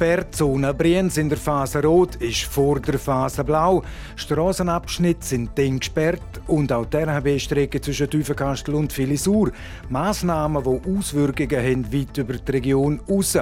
Sperrzone 0.00 0.72
Brienz 0.72 1.18
in 1.18 1.28
der 1.28 1.36
Phase 1.36 1.82
Rot 1.82 2.16
ist 2.16 2.44
vor 2.44 2.80
der 2.80 2.98
Phase 2.98 3.44
Blau. 3.44 3.82
Strassenabschnitte 4.16 5.26
sind 5.26 5.58
eng 5.58 5.78
gesperrt 5.78 6.40
und 6.46 6.72
auch 6.72 6.86
die 6.86 6.96
RHB-Strecke 6.96 7.82
zwischen 7.82 8.08
Tüfenkastel 8.08 8.76
und 8.76 8.94
Filisur. 8.94 9.52
Massnahmen, 9.90 10.64
die 10.64 10.90
Auswirkungen 10.90 11.62
haben 11.62 11.92
weit 11.92 12.16
über 12.16 12.32
die 12.32 12.50
Region 12.50 12.98
raus. 13.10 13.36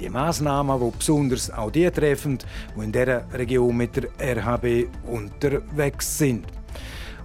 Die 0.00 0.08
Massnahmen, 0.08 0.80
die 0.80 0.98
besonders 0.98 1.48
auch 1.48 1.70
die 1.70 1.88
treffen, 1.88 2.38
die 2.76 2.82
in 2.82 2.90
dieser 2.90 3.32
Region 3.32 3.76
mit 3.76 3.94
der 3.94 4.36
RHB 4.36 4.88
unterwegs 5.06 6.18
sind. 6.18 6.44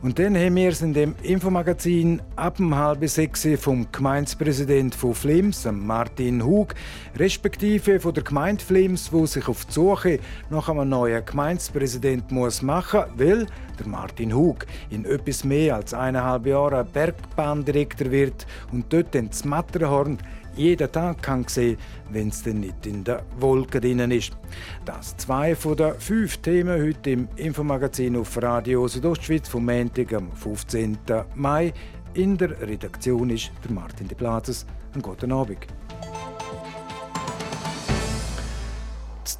Und 0.05 0.19
dann 0.19 0.37
haben 0.37 0.55
wir 0.55 0.69
es 0.69 0.83
in 0.83 0.93
dem 0.93 1.15
Infomagazin 1.23 2.21
ab 2.35 2.59
um 2.59 2.75
halb 2.75 3.09
sechs 3.09 3.47
vom 3.57 3.87
Gemeindepräsident 3.91 4.93
von 4.93 5.15
Flims, 5.15 5.67
Martin 5.71 6.45
Hug, 6.45 6.75
respektive 7.17 7.99
von 7.99 8.13
der 8.13 8.23
Gemeinde 8.23 8.63
Flims, 8.63 9.11
wo 9.11 9.25
sich 9.25 9.47
auf 9.47 9.65
die 9.65 9.73
Suche 9.73 10.19
nach 10.51 10.69
einem 10.69 10.89
neuen 10.89 11.25
Gemeindepräsident 11.25 12.29
muss 12.29 12.61
machen, 12.61 13.05
weil 13.17 13.47
der 13.79 13.87
Martin 13.87 14.35
Hug 14.35 14.67
in 14.91 15.05
etwas 15.05 15.43
mehr 15.43 15.77
als 15.77 15.95
eineinhalb 15.95 16.45
Jahren 16.45 16.85
Bergbahndirektor 16.85 18.11
wird 18.11 18.45
und 18.71 18.93
dort 18.93 19.15
ins 19.15 19.43
Matterhorn 19.43 20.19
jeden 20.55 20.91
Tag 20.91 21.21
kann 21.21 21.45
sehen, 21.47 21.77
wenn 22.11 22.29
es 22.29 22.43
denn 22.43 22.61
nicht 22.61 22.85
in 22.85 23.03
der 23.03 23.23
Wolke 23.39 23.81
drin 23.81 24.11
ist. 24.11 24.31
Das 24.85 25.15
zwei 25.17 25.55
von 25.55 25.77
den 25.77 25.93
fünf 25.99 26.37
Themen 26.37 26.81
heute 26.81 27.11
im 27.11 27.27
Infomagazin 27.35 28.15
auf 28.15 28.41
Radio 28.41 28.87
Südostschweiz 28.87 29.47
vom 29.47 29.65
Montag 29.65 30.13
am 30.13 30.31
15. 30.31 30.97
Mai. 31.35 31.73
In 32.13 32.37
der 32.37 32.59
Redaktion 32.61 33.29
ist 33.29 33.51
der 33.63 33.71
Martin 33.71 34.07
de 34.07 34.17
Plazes. 34.17 34.65
Einen 34.93 35.01
guten 35.01 35.31
Abend. 35.31 35.67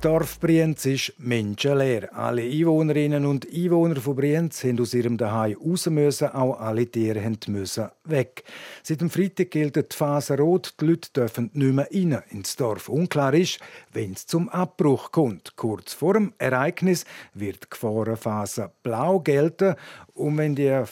Dorf 0.06 0.40
Brienz 0.40 0.86
ist 0.86 1.14
menschenleer. 1.18 2.16
Alle 2.16 2.44
Einwohnerinnen 2.44 3.26
und 3.26 3.52
Einwohner 3.52 3.96
von 3.96 4.16
Brienz 4.16 4.64
haben 4.64 4.80
aus 4.80 4.94
ihrem 4.94 5.18
Daheim 5.18 5.58
raus 5.58 5.88
müssen, 5.88 6.28
auch 6.28 6.60
alle 6.60 6.86
Tiere 6.86 7.28
müssen 7.48 7.90
weg. 8.04 8.44
Seit 8.84 9.02
dem 9.02 9.10
Freitag 9.10 9.50
gilt 9.50 9.78
die 9.78 9.96
Phase 9.96 10.38
Rot, 10.38 10.76
die 10.80 10.86
Leute 10.86 11.10
dürfen 11.12 11.50
nicht 11.54 11.74
mehr 11.74 11.90
rein 11.92 12.22
ins 12.30 12.56
Dorf. 12.56 12.88
Unklar 12.88 13.34
ist, 13.34 13.58
wenn 13.94 14.12
es 14.14 14.28
zum 14.28 14.48
Abbruch 14.50 15.12
kommt. 15.12 15.56
Kurz 15.56 15.94
vor 15.94 16.14
dem 16.14 16.34
Ereignis 16.38 17.06
wird 17.34 17.64
die 17.64 17.70
Gefahrenphase 17.72 18.74
Blau 18.84 19.22
gelten 19.22 19.74
und 20.14 20.38
wenn 20.38 20.54
die 20.54 20.84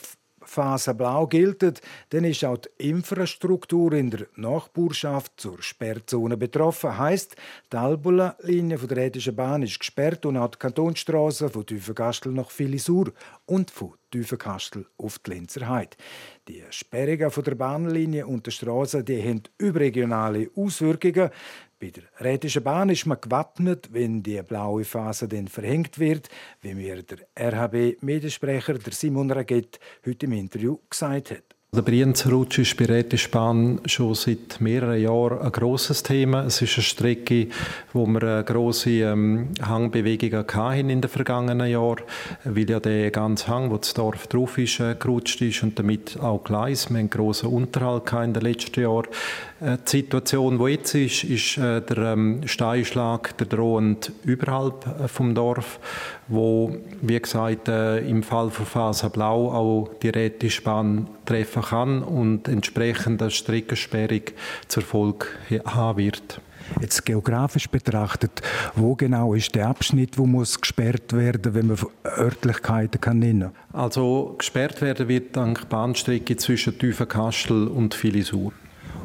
Phase 0.53 0.93
Blau 0.93 1.25
gilt, 1.27 1.81
dann 2.09 2.23
ist 2.23 2.45
auch 2.45 2.57
die 2.57 2.89
Infrastruktur 2.89 3.93
in 3.93 4.11
der 4.11 4.27
Nachbarschaft 4.35 5.33
zur 5.37 5.61
Sperrzone 5.61 6.37
betroffen. 6.37 6.97
Heißt, 6.97 7.35
die 7.71 7.77
Albula-Linie 7.77 8.77
der 8.77 8.97
Rätischen 8.97 9.35
Bahn 9.35 9.63
ist 9.63 9.79
gesperrt 9.79 10.25
und 10.25 10.37
auch 10.37 10.51
die 10.51 10.59
Kantonstraße 10.59 11.49
von 11.49 11.65
Tüfenkastel 11.65 12.31
nach 12.31 12.51
Filisur 12.51 13.11
und 13.45 13.71
von 13.71 13.93
Tüfenkastel 14.11 14.85
auf 14.97 15.17
die 15.19 15.31
Lenzer 15.31 15.67
Heide. 15.67 15.97
Die 16.47 16.63
Sperrungen 16.69 17.31
der 17.43 17.55
Bahnlinie 17.55 18.27
und 18.27 18.45
der 18.45 18.51
Straße 18.51 18.99
haben 18.99 19.43
überregionale 19.57 20.51
Auswirkungen. 20.55 21.31
Bei 21.83 21.89
der 21.89 22.03
Rätischen 22.21 22.63
Bahn 22.63 22.87
ist 22.87 23.05
man 23.05 23.19
gewappnet, 23.19 23.89
wenn 23.91 24.23
die 24.23 24.41
blaue 24.41 24.85
Phase 24.85 25.27
dann 25.27 25.49
verhängt 25.49 25.99
wird, 25.99 26.29
wie 26.61 26.75
mir 26.75 27.03
der 27.03 27.27
RHB-Mediensprecher 27.37 28.79
Simon 28.89 29.29
Raget 29.29 29.81
heute 30.05 30.25
im 30.25 30.31
Interview 30.31 30.77
gesagt 30.89 31.31
hat. 31.31 31.43
Der 31.75 31.81
Brienzerrutsch 31.81 32.59
ist 32.59 32.77
bei 32.77 32.85
Rätischbahn 32.85 33.81
schon 33.87 34.13
seit 34.13 34.61
mehreren 34.61 35.01
Jahren 35.01 35.39
ein 35.39 35.51
grosses 35.51 36.03
Thema. 36.03 36.43
Es 36.43 36.61
ist 36.61 36.75
eine 36.75 36.83
Strecke, 36.83 37.47
wo 37.93 38.05
wir 38.05 38.21
eine 38.21 38.43
grosse 38.43 38.91
ähm, 38.91 39.47
Hangbewegungen 39.59 40.45
hatten 40.53 40.91
in 40.91 41.01
den 41.01 41.09
vergangenen 41.09 41.67
Jahren, 41.67 42.03
weil 42.43 42.69
ja 42.69 42.79
der 42.79 43.09
ganze 43.09 43.47
Hang, 43.47 43.71
wo 43.71 43.77
das 43.77 43.95
Dorf 43.95 44.27
drauf 44.27 44.59
ist, 44.59 44.81
äh, 44.81 44.95
gerutscht 44.99 45.41
ist 45.41 45.63
und 45.63 45.79
damit 45.79 46.19
auch 46.19 46.43
Gleis. 46.43 46.91
Wir 46.91 46.97
haben 46.97 46.99
einen 46.99 47.09
grossen 47.09 47.49
Unterhalt 47.49 48.03
in 48.23 48.33
den 48.33 48.43
letzten 48.43 48.79
Jahren. 48.79 49.07
Äh, 49.59 49.77
die 49.83 49.89
Situation, 49.89 50.59
die 50.59 50.71
jetzt 50.73 50.93
ist, 50.93 51.23
ist 51.23 51.57
äh, 51.57 51.81
der 51.81 51.97
ähm, 52.13 52.41
Steinschlag, 52.45 53.35
der 53.37 53.47
drohend 53.47 54.11
überhalb 54.25 54.85
äh, 54.85 55.07
vom 55.07 55.33
Dorf, 55.33 55.79
wo, 56.27 56.75
wie 57.01 57.19
gesagt, 57.19 57.67
äh, 57.67 57.99
im 57.99 58.23
Fall 58.23 58.49
von 58.49 58.65
Phase 58.65 59.09
Blau 59.09 59.51
auch 59.51 59.89
die 60.01 60.09
Rätischbahn 60.09 61.07
treffen 61.25 61.61
kann 61.63 62.03
und 62.03 62.47
entsprechend 62.47 63.21
eine 63.21 63.31
Streckensperrung 63.31 64.21
zur 64.67 64.83
Folge 64.83 65.27
haben 65.65 65.97
wird. 65.97 66.41
Jetzt 66.81 67.05
geografisch 67.05 67.67
betrachtet, 67.67 68.41
wo 68.75 68.95
genau 68.95 69.33
ist 69.33 69.53
der 69.53 69.67
Abschnitt, 69.67 70.17
wo 70.17 70.25
muss 70.25 70.59
gesperrt 70.59 71.13
werden, 71.13 71.53
wenn 71.53 71.67
man 71.67 71.77
Örtlichkeiten 72.17 73.01
kann 73.01 73.19
nennen? 73.19 73.51
Also 73.73 74.35
gesperrt 74.37 74.81
werden 74.81 75.07
wird 75.07 75.35
dank 75.35 75.67
Bahnstrecke 75.69 76.37
zwischen 76.37 76.77
Tüfenkastel 76.77 77.67
und 77.67 77.93
Filisur. 77.93 78.53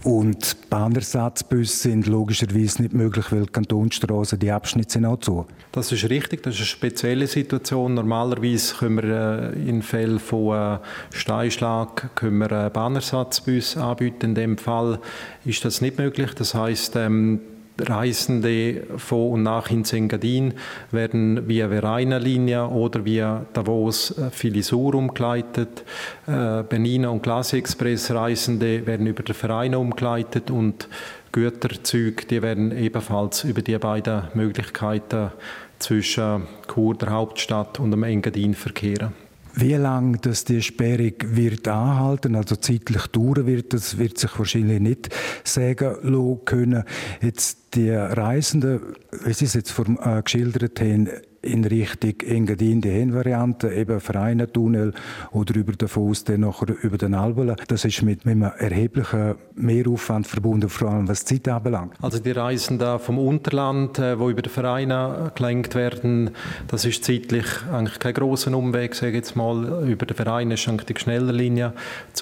Und 0.08 0.70
Bahnersatzbusse 0.70 1.90
sind 1.90 2.06
logischerweise 2.06 2.80
nicht 2.80 2.94
möglich, 2.94 3.26
weil 3.30 3.42
die 3.42 3.52
Kantonsstraßen, 3.52 4.38
die 4.38 4.50
Abschnitte 4.50 4.90
sind 4.90 5.04
auch 5.04 5.20
zu. 5.20 5.44
Das 5.70 5.92
ist 5.92 6.08
richtig, 6.08 6.42
das 6.42 6.54
ist 6.54 6.60
eine 6.60 6.66
spezielle 6.66 7.26
Situation. 7.26 7.92
Normalerweise 7.92 8.74
können 8.76 9.02
wir 9.02 9.52
äh, 9.54 9.68
in 9.68 9.82
Fällen 9.82 10.18
von 10.18 10.56
äh, 10.56 10.78
Steinschlag 11.10 12.14
können 12.14 12.40
äh, 12.40 12.70
anbieten. 12.74 14.30
In 14.30 14.34
dem 14.34 14.56
Fall 14.56 14.98
ist 15.44 15.66
das 15.66 15.82
nicht 15.82 15.98
möglich. 15.98 16.30
Das 16.32 16.54
heißt, 16.54 16.96
ähm, 16.96 17.40
Reisende 17.80 18.82
von 18.96 19.32
und 19.32 19.42
nach 19.44 19.70
ins 19.70 19.92
Engadin 19.92 20.54
werden 20.90 21.48
via 21.48 21.68
Verena-Linie 21.68 22.68
oder 22.68 23.04
via 23.04 23.46
Davos 23.52 24.16
äh, 24.18 24.30
Filisur 24.30 24.94
umgeleitet. 24.94 25.84
Äh, 26.26 26.62
Bernina 26.62 27.08
und 27.08 27.22
Glasi-Express-Reisende 27.22 28.86
werden 28.86 29.06
über 29.06 29.22
den 29.22 29.34
Verein 29.34 29.74
umgeleitet 29.74 30.50
und 30.50 30.88
Güterzüge, 31.32 32.24
die 32.24 32.42
werden 32.42 32.76
ebenfalls 32.76 33.44
über 33.44 33.62
die 33.62 33.78
beiden 33.78 34.22
Möglichkeiten 34.34 35.30
zwischen 35.78 36.46
Chur, 36.72 36.96
der 36.96 37.10
Hauptstadt, 37.10 37.78
und 37.78 37.90
dem 37.90 38.02
Engadin 38.02 38.54
verkehren. 38.54 39.27
Wie 39.60 39.74
lange 39.74 40.18
das 40.18 40.44
die 40.44 40.62
Sperrung 40.62 41.14
wird 41.20 41.66
anhalten, 41.66 42.36
also 42.36 42.54
zeitlich 42.54 43.08
dauern 43.08 43.44
wird, 43.48 43.72
das 43.72 43.98
wird 43.98 44.16
sich 44.16 44.38
wahrscheinlich 44.38 44.78
nicht 44.78 45.08
sagen 45.42 46.38
können. 46.44 46.84
Jetzt 47.20 47.74
die 47.74 47.90
Reisenden, 47.90 48.80
wie 49.24 49.32
Sie 49.32 49.46
es 49.46 49.54
jetzt 49.54 49.72
vom, 49.72 49.98
äh, 50.00 50.22
geschildert 50.22 50.80
haben, 50.80 51.08
in 51.42 51.64
Richtung 51.64 52.14
Engadin 52.26 52.80
die 52.80 52.90
Hin-Variante, 52.90 53.72
eben 53.72 54.00
Vereine-Tunnel 54.00 54.92
oder 55.32 55.54
über 55.54 55.72
den 55.72 55.88
Fuß 55.88 56.24
dann 56.24 56.40
nachher 56.40 56.74
über 56.82 56.98
den 56.98 57.14
Albula. 57.14 57.56
Das 57.68 57.84
ist 57.84 58.02
mit, 58.02 58.24
mit 58.24 58.34
einem 58.34 58.50
erheblichen 58.58 59.36
Mehraufwand 59.54 60.26
verbunden, 60.26 60.68
vor 60.68 60.88
allem 60.88 61.08
was 61.08 61.24
die 61.24 61.42
Zeit 61.42 61.54
anbelangt. 61.54 61.94
Also 62.02 62.18
die 62.18 62.32
Reisenden 62.32 62.98
vom 62.98 63.18
Unterland, 63.18 63.98
äh, 63.98 64.18
wo 64.18 64.30
über 64.30 64.42
den 64.42 64.50
Vereine 64.50 65.32
gelenkt 65.34 65.74
werden, 65.74 66.30
das 66.66 66.84
ist 66.84 67.04
zeitlich 67.04 67.46
eigentlich 67.72 67.98
kein 67.98 68.14
großer 68.14 68.56
Umweg, 68.56 68.94
sage 68.94 69.10
ich 69.10 69.16
jetzt 69.16 69.36
mal. 69.36 69.88
Über 69.88 70.06
den 70.06 70.16
Verein 70.16 70.50
ist 70.50 70.68
eigentlich 70.68 70.86
die 70.86 71.00
schnelle 71.00 71.32
Linie, 71.32 71.72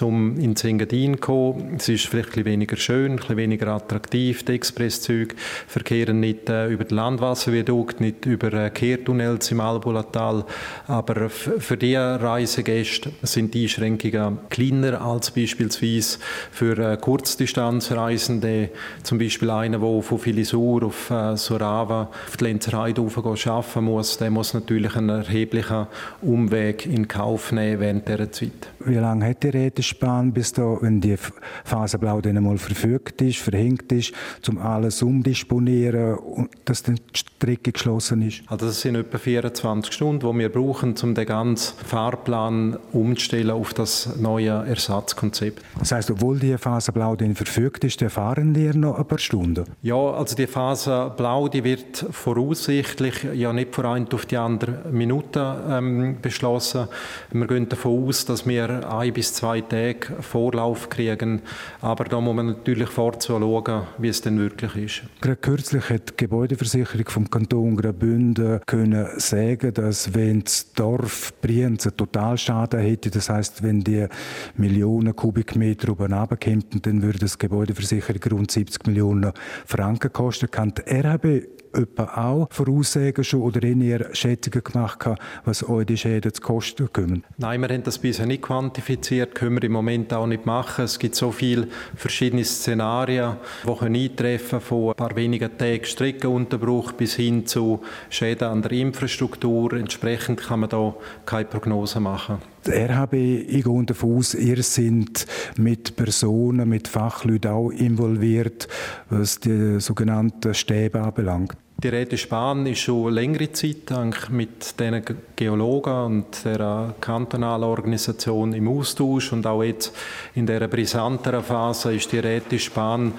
um 0.01 0.37
ins 0.37 0.63
Engadin 0.63 1.15
zu 1.15 1.19
kommen. 1.19 1.75
Es 1.77 1.89
ist 1.89 2.05
vielleicht 2.05 2.29
ein 2.29 2.31
bisschen 2.31 2.45
weniger 2.45 2.77
schön, 2.77 3.13
ein 3.13 3.15
bisschen 3.17 3.37
weniger 3.37 3.67
attraktiv, 3.69 4.43
die 4.43 4.53
Expresszüge 4.53 5.35
verkehren 5.67 6.19
nicht 6.19 6.49
äh, 6.49 6.67
über 6.67 6.83
den 6.83 6.95
Landwasserviadukt, 6.95 7.99
nicht 7.99 8.25
über 8.25 8.53
äh, 8.53 8.69
Kehrtunnels 9.07 9.51
im 9.51 9.59
Albulatal. 9.61 10.45
Aber 10.87 11.29
für 11.29 11.77
die 11.77 11.95
Reisegäste 11.95 13.11
sind 13.23 13.53
die 13.53 13.63
Einschränkungen 13.63 14.39
kleiner 14.49 15.01
als 15.01 15.31
beispielsweise 15.31 16.19
für 16.51 16.77
äh, 16.77 16.97
Kurzdistanzreisende. 16.97 18.69
Zum 19.03 19.17
Beispiel 19.17 19.49
einer, 19.49 19.79
der 19.79 20.01
von 20.01 20.19
Filisur 20.19 20.83
auf 20.83 21.09
äh, 21.09 21.37
Sorava 21.37 22.09
auf 22.27 22.37
die 22.37 22.43
Lenzer 22.45 22.77
Heide 22.79 23.01
arbeiten 23.01 23.83
muss, 23.83 24.17
der 24.17 24.31
muss 24.31 24.53
natürlich 24.53 24.95
einen 24.95 25.09
erheblichen 25.09 25.87
Umweg 26.21 26.85
in 26.85 27.07
Kauf 27.07 27.51
nehmen 27.51 27.79
während 27.79 28.07
dieser 28.07 28.31
Zeit. 28.31 28.51
Wie 28.79 28.95
lange 28.95 29.27
hat 29.27 29.43
die 29.43 29.49
Rätesbahn 29.49 30.31
bis 30.31 30.53
da, 30.53 30.77
wenn 30.81 31.01
die 31.01 31.15
Phase 31.63 31.97
Blau 31.97 32.21
dann 32.21 32.37
einmal 32.37 32.57
verfügt 32.57 33.21
ist, 33.21 33.39
verhängt 33.39 33.91
ist, 33.91 34.13
um 34.47 34.57
alles 34.57 35.01
umdisponieren 35.01 36.15
und 36.15 36.49
dass 36.65 36.83
dann 36.83 36.95
die 36.95 37.19
Strecke 37.19 37.71
geschlossen 37.71 38.21
ist? 38.21 38.43
Also 38.47 38.67
das 38.67 38.81
sind 38.81 38.96
etwa 38.99 39.17
24 39.17 39.93
Stunden, 39.93 40.31
die 40.31 40.39
wir 40.39 40.49
brauchen, 40.49 40.95
um 41.01 41.15
den 41.15 41.25
ganzen 41.25 41.77
Fahrplan 41.85 42.77
umzustellen 42.91 43.51
auf 43.51 43.73
das 43.73 44.17
neue 44.17 44.65
Ersatzkonzept. 44.67 45.61
Das 45.79 45.91
heißt, 45.91 46.11
obwohl 46.11 46.39
die 46.39 46.57
Phase 46.57 46.91
Blau 46.91 47.15
dann 47.15 47.35
verfügt 47.35 47.83
ist, 47.83 48.01
fahren 48.01 48.55
wir 48.55 48.75
noch 48.75 48.97
ein 48.97 49.05
paar 49.05 49.19
Stunden? 49.19 49.65
Ja, 49.81 49.95
also 49.95 50.35
die 50.35 50.47
Phase 50.47 51.11
Blau, 51.15 51.47
die 51.47 51.63
wird 51.63 52.05
voraussichtlich 52.11 53.25
ja 53.33 53.53
nicht 53.53 53.73
von 53.73 53.85
einer 53.85 54.13
auf 54.13 54.25
die 54.25 54.37
andere 54.37 54.83
Minute 54.91 55.63
ähm, 55.69 56.17
beschlossen. 56.21 56.87
Wir 57.31 57.47
gehen 57.47 57.69
davon 57.69 58.07
aus, 58.07 58.25
dass 58.25 58.47
wir 58.47 58.91
ein 58.91 59.13
bis 59.13 59.33
zwei 59.33 59.61
Tage 59.61 60.07
Vorlauf 60.21 60.89
kriegen, 60.89 61.41
aber 61.81 62.05
da 62.05 62.19
muss 62.21 62.35
man 62.35 62.47
natürlich 62.47 62.89
vorzu 62.89 63.39
schauen, 63.39 63.83
wie 63.97 64.07
es 64.07 64.21
denn 64.21 64.39
wirklich 64.39 64.75
ist. 64.75 65.21
Gerade 65.21 65.37
kürzlich 65.37 65.89
hat 65.89 66.09
die 66.09 66.17
Gebäudeversicherung 66.17 67.05
vom 67.07 67.29
Kanton 67.29 67.77
Graubünden 67.77 68.61
können 68.65 68.86
sagen, 69.17 69.73
dass 69.73 70.13
wenn 70.13 70.43
das 70.43 70.73
Dorf 70.73 71.33
Brienz 71.41 71.85
einen 71.85 71.97
Totalschaden 71.97 72.79
hätte, 72.79 73.09
das 73.09 73.29
heißt, 73.29 73.63
wenn 73.63 73.83
die 73.83 74.07
Millionen 74.55 75.15
Kubikmeter 75.15 75.91
oben 75.91 76.13
runterkämpfen, 76.13 76.81
dann 76.81 77.01
würde 77.01 77.19
das 77.19 77.37
Gebäudeversicherung 77.37 78.21
rund 78.31 78.51
70 78.51 78.87
Millionen 78.87 79.31
Franken 79.65 80.11
kosten. 80.11 80.51
Kann 80.51 80.73
die 80.75 80.91
RHB 80.91 81.56
etwa 81.73 82.03
auch 82.03 82.47
Voraussagen 82.51 83.23
schon 83.23 83.41
oder 83.41 83.63
ihr 83.63 84.09
Schätzungen 84.13 84.63
gemacht, 84.63 85.05
was 85.45 85.67
euch 85.67 85.85
die 85.85 85.97
Schäden 85.97 86.33
zu 86.33 86.41
kosten 86.41 86.89
kommen? 86.91 87.23
Nein, 87.37 87.61
wir 87.61 87.69
haben 87.69 87.83
das 87.83 87.97
bisher 87.97 88.25
nicht 88.25 88.43
quantifiziert, 88.43 89.35
können 89.35 89.55
wir 89.55 89.63
im 89.63 89.71
Moment 89.71 90.13
auch 90.13 90.27
nicht 90.27 90.45
machen. 90.45 90.85
Es 90.85 90.99
gibt 90.99 91.15
so 91.15 91.31
viele 91.31 91.67
verschiedene 91.95 92.43
Szenarien, 92.43 93.37
die 93.65 93.85
eintreffen 93.85 94.61
von 94.61 94.89
ein 94.89 94.95
paar 94.95 95.15
wenigen 95.15 95.57
Tagen 95.57 95.85
Streckenunterbruch 95.85 96.91
bis 96.93 97.15
hin 97.15 97.45
zu 97.45 97.81
Schäden 98.09 98.47
an 98.47 98.61
der 98.61 98.71
Infrastruktur. 98.71 99.73
Entsprechend 99.73 100.41
kann 100.41 100.61
man 100.61 100.69
da 100.69 100.93
keine 101.25 101.45
Prognose 101.45 101.99
machen. 101.99 102.37
Die 102.67 102.73
RHB, 102.73 103.13
ich 103.13 103.63
gehe 103.63 103.85
davon 103.85 104.17
aus, 104.17 104.33
ihr 104.33 104.61
seid 104.61 105.25
mit 105.57 105.95
Personen, 105.95 106.67
mit 106.67 106.89
Fachleuten 106.89 107.51
auch 107.51 107.69
involviert, 107.69 108.67
was 109.09 109.39
die 109.39 109.79
sogenannten 109.79 110.53
Stäbe 110.53 111.01
anbelangt. 111.01 111.53
Die 111.81 111.89
Rätische 111.89 112.27
Bahn 112.27 112.65
ist 112.65 112.79
schon 112.79 113.13
längere 113.13 113.51
Zeit 113.51 113.91
mit 114.31 114.79
den 114.79 115.03
Geologen 115.35 116.05
und 116.05 116.43
der 116.43 116.95
kantonalen 116.99 117.65
Organisation 117.65 118.53
im 118.53 118.67
Austausch 118.67 119.31
und 119.31 119.45
auch 119.45 119.63
jetzt 119.63 119.95
in 120.33 120.47
der 120.47 120.67
brisanteren 120.67 121.43
Phase 121.43 121.93
ist 121.93 122.11
die 122.11 122.17
Rätische 122.17 122.71
Bahn 122.71 123.13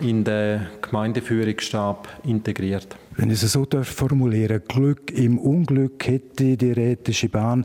in 0.00 0.22
den 0.22 0.66
Gemeindeführungsstab 0.80 2.08
integriert. 2.24 2.96
Wenn 3.16 3.30
ich 3.30 3.42
es 3.42 3.52
so 3.52 3.66
formulieren 3.82 4.62
Glück 4.66 5.10
im 5.12 5.38
Unglück 5.38 6.06
hätte 6.06 6.56
die 6.56 6.72
Rätische 6.72 7.28
Bahn, 7.28 7.64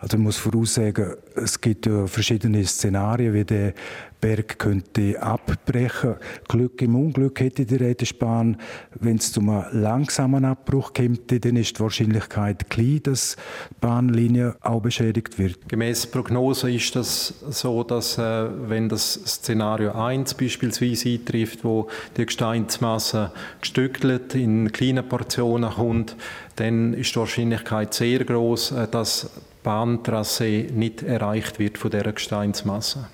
also 0.00 0.16
ich 0.16 0.22
muss 0.22 0.38
voraussagen, 0.38 1.14
es 1.34 1.60
gibt 1.60 1.84
ja 1.84 2.06
verschiedene 2.06 2.64
Szenarien, 2.64 3.34
wie 3.34 3.44
der 3.44 3.74
Berg 4.20 4.58
könnte 4.58 5.20
abbrechen. 5.22 6.16
Glück 6.48 6.80
im 6.82 6.94
Unglück 6.94 7.40
hätte 7.40 7.64
die 7.64 7.76
Rätesbahn. 7.76 8.56
Wenn 8.98 9.16
es 9.16 9.32
zu 9.32 9.40
einem 9.40 9.64
langsamen 9.72 10.44
Abbruch 10.44 10.92
kommt, 10.92 11.30
dann 11.44 11.56
ist 11.56 11.76
die 11.76 11.80
Wahrscheinlichkeit 11.80 12.68
klein, 12.70 13.00
dass 13.02 13.36
die 13.70 13.74
Bahnlinie 13.80 14.56
auch 14.60 14.80
beschädigt 14.80 15.38
wird. 15.38 15.68
Gemäß 15.68 16.06
Prognose 16.06 16.70
ist 16.70 16.96
das 16.96 17.34
so, 17.50 17.82
dass 17.82 18.18
äh, 18.18 18.46
wenn 18.68 18.88
das 18.88 19.14
Szenario 19.26 19.92
1 19.92 20.34
beispielsweise 20.34 21.10
eintrifft, 21.10 21.64
wo 21.64 21.88
die 22.16 22.26
Gesteinsmasse 22.26 23.32
gestückelt 23.60 24.34
in 24.34 24.72
kleinen 24.72 25.06
Portionen 25.08 25.70
kommt, 25.70 26.16
dann 26.56 26.92
ist 26.94 27.14
die 27.14 27.18
Wahrscheinlichkeit 27.18 27.94
sehr 27.94 28.24
groß, 28.24 28.72
äh, 28.72 28.88
dass 28.88 29.30
Bahntrasse 29.62 30.66
nicht 30.72 31.02
erreicht 31.02 31.58
wird 31.58 31.78
von 31.78 31.90
dieser 31.90 32.12
Gesteinsmasse. 32.12 33.08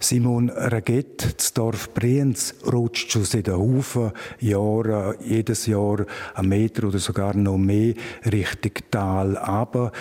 Simon 0.00 0.50
Raget, 0.50 1.38
das 1.38 1.54
Dorf 1.54 1.94
Brienz, 1.94 2.54
rutscht 2.70 3.12
schon 3.12 3.24
seit 3.24 3.48
Haufen 3.48 4.10
Jahren, 4.40 5.14
jedes 5.20 5.66
Jahr 5.66 6.04
einen 6.34 6.48
Meter 6.48 6.88
oder 6.88 6.98
sogar 6.98 7.36
noch 7.36 7.56
mehr 7.56 7.94
Richtung 8.24 8.72
Tal 8.90 9.36
aber 9.36 9.92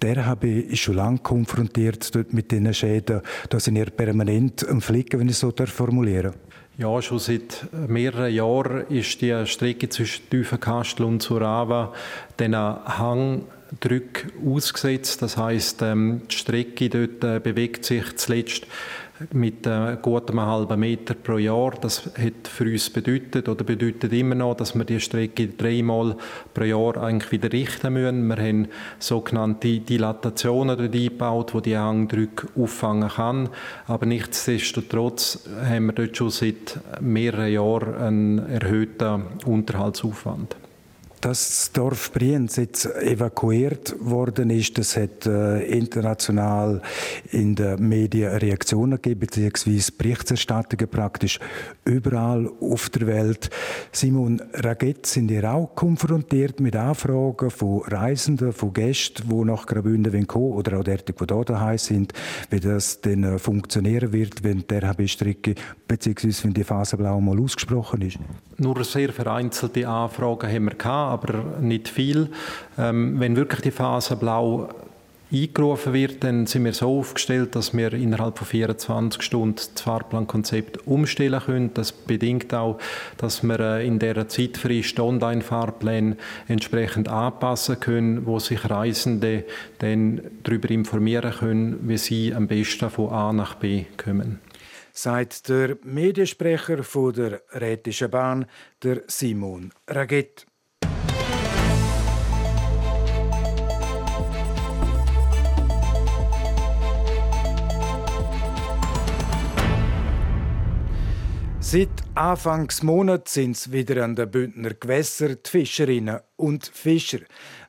der 0.00 0.26
habe 0.26 0.46
ich 0.46 0.80
schon 0.80 0.94
lange 0.94 1.18
konfrontiert 1.18 2.14
dort 2.14 2.32
mit 2.32 2.52
diesen 2.52 2.72
Schäden. 2.72 3.20
Da 3.50 3.58
sind 3.58 3.74
ihr 3.74 3.86
permanent 3.86 4.64
am 4.68 4.80
Flicken, 4.80 5.18
wenn 5.18 5.28
ich 5.28 5.38
so 5.38 5.52
formulieren 5.66 6.34
ja, 6.78 7.02
schon 7.02 7.18
seit 7.18 7.66
mehreren 7.72 8.32
Jahren 8.32 8.86
ist 8.86 9.20
die 9.20 9.46
Strecke 9.46 9.88
zwischen 9.88 10.30
Tiefenkastel 10.30 11.04
und 11.06 11.20
Surava 11.20 11.92
den 12.38 12.56
Hang 12.56 13.42
Druck 13.80 14.26
ausgesetzt. 14.44 15.22
Das 15.22 15.36
heißt, 15.36 15.82
ähm, 15.82 16.22
die 16.30 16.36
Strecke 16.36 16.88
dort 16.88 17.24
äh, 17.24 17.40
bewegt 17.40 17.84
sich 17.84 18.16
zuletzt 18.16 18.66
mit 19.32 19.66
äh, 19.66 19.96
gut 20.00 20.30
einem 20.30 20.40
halben 20.42 20.80
Meter 20.80 21.14
pro 21.14 21.38
Jahr. 21.38 21.72
Das 21.80 22.06
hat 22.16 22.48
für 22.48 22.64
uns 22.64 22.90
bedeutet 22.90 23.48
oder 23.48 23.64
bedeutet 23.64 24.12
immer 24.12 24.34
noch, 24.34 24.54
dass 24.54 24.74
wir 24.74 24.84
die 24.84 25.00
Strecke 25.00 25.48
dreimal 25.48 26.16
pro 26.54 26.64
Jahr 26.64 26.96
eigentlich 26.98 27.32
wieder 27.32 27.52
richten 27.52 27.92
müssen. 27.94 28.28
Wir 28.28 28.36
haben 28.36 28.68
sogenannte 28.98 29.80
Dilatationen 29.80 30.76
dort 30.76 30.94
eingebaut, 30.94 31.52
die 31.54 31.62
die 31.62 31.78
Hangdrücke 31.78 32.48
auffangen 32.56 33.08
kann. 33.08 33.48
Aber 33.86 34.06
nichtsdestotrotz 34.06 35.48
haben 35.64 35.86
wir 35.86 35.92
dort 35.92 36.16
schon 36.16 36.30
seit 36.30 36.78
mehreren 37.00 37.52
Jahren 37.52 37.94
einen 37.96 38.38
erhöhten 38.38 39.24
Unterhaltsaufwand 39.44 40.56
dass 41.20 41.48
das 41.48 41.72
Dorf 41.72 42.12
Brienz 42.12 42.56
jetzt 42.56 42.86
evakuiert 42.86 43.96
worden 44.00 44.50
ist, 44.50 44.78
das 44.78 44.96
hat 44.96 45.26
äh, 45.26 45.64
international 45.66 46.80
in 47.30 47.54
den 47.54 47.88
Medien 47.88 48.32
Reaktionen 48.36 49.00
gegeben, 49.00 49.20
beziehungsweise 49.20 49.92
Berichterstattungen 49.92 50.88
praktisch 50.88 51.38
überall 51.84 52.50
auf 52.60 52.90
der 52.90 53.06
Welt. 53.06 53.50
Simon 53.92 54.42
Raget, 54.54 55.06
sind 55.06 55.30
ihr 55.30 55.52
auch 55.52 55.74
konfrontiert 55.74 56.60
mit 56.60 56.76
Anfragen 56.76 57.50
von 57.50 57.82
Reisenden, 57.82 58.52
von 58.52 58.72
Gästen, 58.72 59.28
die 59.28 59.44
nach 59.44 59.66
Graubünden 59.66 60.26
kommen 60.26 60.52
oder 60.52 60.78
auch 60.78 60.84
derartig, 60.84 61.16
die 61.16 61.34
hier 61.34 61.44
daheim 61.44 61.78
sind, 61.78 62.12
wie 62.50 62.60
das 62.60 63.00
denn 63.00 63.24
äh, 63.24 63.38
funktionieren 63.38 64.12
wird, 64.12 64.42
wenn 64.44 64.66
der 64.66 64.82
RHB-Strecke 64.82 65.54
beziehungsweise 65.86 66.44
wenn 66.44 66.54
die 66.54 66.64
Phase 66.64 66.96
Blau 66.96 67.20
mal 67.20 67.40
ausgesprochen 67.40 68.02
ist? 68.02 68.18
Nur 68.60 68.82
sehr 68.82 69.12
vereinzelte 69.12 69.86
Anfragen 69.86 70.50
haben 70.50 70.64
wir 70.64 70.74
gehabt, 70.74 71.30
aber 71.30 71.60
nicht 71.60 71.88
viel. 71.88 72.28
Ähm, 72.76 73.20
wenn 73.20 73.36
wirklich 73.36 73.60
die 73.60 73.70
Phase 73.70 74.16
Blau 74.16 74.68
eingerufen 75.32 75.92
wird, 75.92 76.24
dann 76.24 76.46
sind 76.46 76.64
wir 76.64 76.72
so 76.72 76.98
aufgestellt, 76.98 77.54
dass 77.54 77.72
wir 77.72 77.92
innerhalb 77.92 78.36
von 78.38 78.48
24 78.48 79.22
Stunden 79.22 79.56
das 79.56 79.82
Fahrplankonzept 79.82 80.88
umstellen 80.88 81.40
können. 81.40 81.74
Das 81.74 81.92
bedingt 81.92 82.52
auch, 82.52 82.78
dass 83.18 83.44
wir 83.44 83.60
äh, 83.60 83.86
in 83.86 84.00
der 84.00 84.28
Zeitfrist 84.28 84.98
Online-Fahrpläne 84.98 86.16
entsprechend 86.48 87.08
anpassen 87.08 87.78
können, 87.78 88.26
wo 88.26 88.38
sich 88.38 88.68
Reisende 88.68 89.44
dann 89.78 90.20
darüber 90.42 90.70
informieren 90.70 91.32
können, 91.32 91.78
wie 91.82 91.98
sie 91.98 92.34
am 92.34 92.48
besten 92.48 92.90
von 92.90 93.10
A 93.10 93.32
nach 93.32 93.54
B 93.54 93.84
kommen 93.96 94.40
sagt 94.98 95.48
der 95.48 95.78
Mediensprecher 95.84 96.82
der 97.12 97.40
Rätischen 97.52 98.10
Bahn, 98.10 98.46
der 98.82 99.02
Simon 99.06 99.72
Raget. 99.86 100.44
Seit 111.60 111.88
Anfangsmonat 112.14 113.28
sind 113.28 113.54
es 113.54 113.70
wieder 113.70 114.02
an 114.02 114.16
den 114.16 114.30
Bündner 114.30 114.74
Gewässern 114.74 115.36
die 115.44 115.50
Fischerinnen 115.50 116.18
und 116.36 116.66
Fischer. 116.66 117.20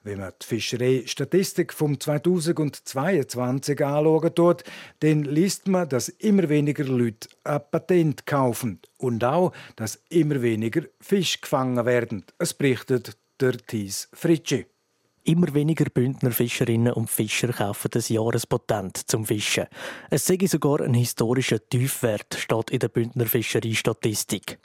Wenn 0.03 0.20
man 0.20 0.32
die 0.41 0.46
Fischerei-Statistik 0.46 1.74
vom 1.74 2.00
2022 2.00 3.84
anschauen 3.84 4.34
tut, 4.34 4.63
dann 5.01 5.24
liest 5.24 5.68
man, 5.68 5.89
dass 5.89 6.08
immer 6.08 6.48
weniger 6.48 6.86
Leute 6.86 7.27
ein 7.44 7.60
Patent 7.70 8.25
kaufen 8.25 8.79
und 8.98 9.24
auch, 9.25 9.51
dass 9.75 10.01
immer 10.10 10.41
weniger 10.41 10.84
Fisch 11.01 11.41
gefangen 11.41 11.86
werden. 11.86 12.24
Es 12.38 12.53
berichtet 12.53 13.18
der 13.41 13.58
Thies 13.58 14.08
Fritschi. 14.13 14.65
Immer 15.25 15.53
weniger 15.53 15.86
Bündner 15.86 16.32
Fischerinnen 16.32 16.94
und 16.94 17.10
Fischer 17.10 17.50
kaufen 17.50 17.89
das 17.91 18.10
Jahrespatent 18.10 18.98
zum 19.10 19.25
Fischen. 19.25 19.68
Es 20.10 20.25
sei 20.25 20.38
sogar 20.48 20.79
ein 20.82 20.94
historischer 20.94 21.60
Tiefwert, 21.60 22.36
steht 22.39 22.72
in 22.72 22.79
der 22.79 22.88
Bündner 22.88 23.25
Fischerei-Statistik. 23.25 24.60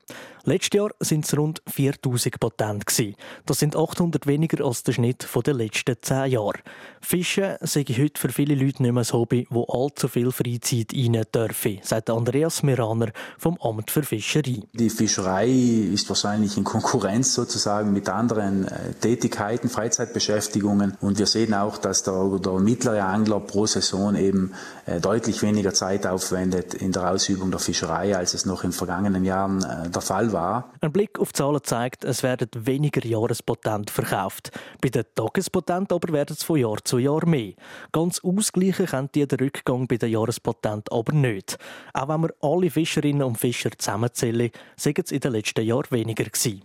Letztes 0.47 0.79
Jahr 0.79 0.91
sind 1.01 1.25
es 1.25 1.35
rund 1.39 1.63
4000 1.67 2.39
Patente. 2.39 3.15
Das 3.47 3.61
sind 3.61 3.77
800 3.77 4.27
weniger 4.27 4.63
als 4.63 4.83
der 4.83 4.93
Schnitt 4.93 5.27
der 5.47 5.55
letzten 5.55 5.97
10 5.99 6.33
Jahre. 6.33 6.59
Fischen 7.01 7.55
sei 7.63 7.85
heute 7.85 8.21
für 8.21 8.29
viele 8.29 8.55
Leute 8.55 8.83
nicht 8.83 8.93
mehr 8.93 9.03
ein 9.03 9.13
Hobby, 9.13 9.47
wo 9.49 9.65
allzu 9.65 10.07
viel 10.07 10.31
Freizeit 10.33 10.93
rein 10.93 11.23
dürfen, 11.35 11.79
sagt 11.83 12.11
Andreas 12.11 12.63
Meraner 12.63 13.11
vom 13.39 13.57
Amt 13.63 13.91
für 13.91 14.03
Fischerei. 14.03 14.61
Die 14.75 14.91
Fischerei 14.91 15.49
ist 15.49 16.11
wahrscheinlich 16.11 16.59
in 16.59 16.65
Konkurrenz 16.65 17.33
sozusagen 17.33 17.95
mit 17.95 18.11
anderen 18.11 18.69
äh, 18.69 18.93
Tätigkeiten, 19.01 19.71
Freizeitbeschäftigungen. 19.71 20.99
Und 21.01 21.19
wir 21.19 21.27
sehen 21.27 21.55
auch, 21.55 21.79
dass 21.79 22.03
der, 22.03 22.39
der 22.45 22.53
mittlere 22.61 23.05
Angler 23.05 23.41
pro 23.41 23.65
Saison 23.65 24.15
eben 24.15 24.53
äh, 24.85 25.01
deutlich 25.01 25.41
weniger 25.41 25.73
Zeit 25.73 26.07
aufwendet 26.07 26.75
in 26.75 26.93
der 26.93 27.11
Ausübung 27.11 27.51
der 27.51 27.61
Fischerei, 27.61 28.15
als 28.15 28.35
es 28.35 28.45
noch 28.45 28.63
in 28.63 28.73
vergangenen 28.73 29.25
Jahren 29.25 29.63
äh, 29.63 29.89
der 29.89 30.03
Fall 30.03 30.33
war. 30.33 30.34
Ein 30.81 30.93
Blick 30.93 31.19
auf 31.19 31.33
die 31.33 31.39
Zahlen 31.39 31.61
zeigt, 31.63 32.05
es 32.05 32.23
werden 32.23 32.49
weniger 32.55 33.05
Jahrespatent 33.05 33.91
verkauft. 33.91 34.51
Bei 34.81 34.89
den 34.89 35.05
Tagespatent 35.15 35.93
aber 35.93 36.13
werden 36.13 36.37
es 36.37 36.43
von 36.43 36.59
Jahr 36.59 36.85
zu 36.85 36.99
Jahr 36.99 37.27
mehr. 37.27 37.53
Ganz 37.93 38.21
ausgleichen 38.21 38.87
kann 38.87 39.11
die 39.15 39.27
den 39.27 39.39
Rückgang 39.39 39.87
bei 39.87 39.97
den 39.97 40.11
Jahrespatent 40.11 40.91
aber 40.93 41.13
nicht. 41.13 41.59
Auch 41.93 42.09
wenn 42.09 42.23
wir 42.23 42.35
alle 42.41 42.71
Fischerinnen 42.71 43.23
und 43.23 43.39
Fischer 43.39 43.71
zusammenzählen, 43.77 44.51
sind 44.77 44.99
es 44.99 45.13
in 45.13 45.21
den 45.21 45.33
letzten 45.33 45.65
Jahren 45.65 45.91
weniger 45.91 46.25
gewesen. 46.25 46.63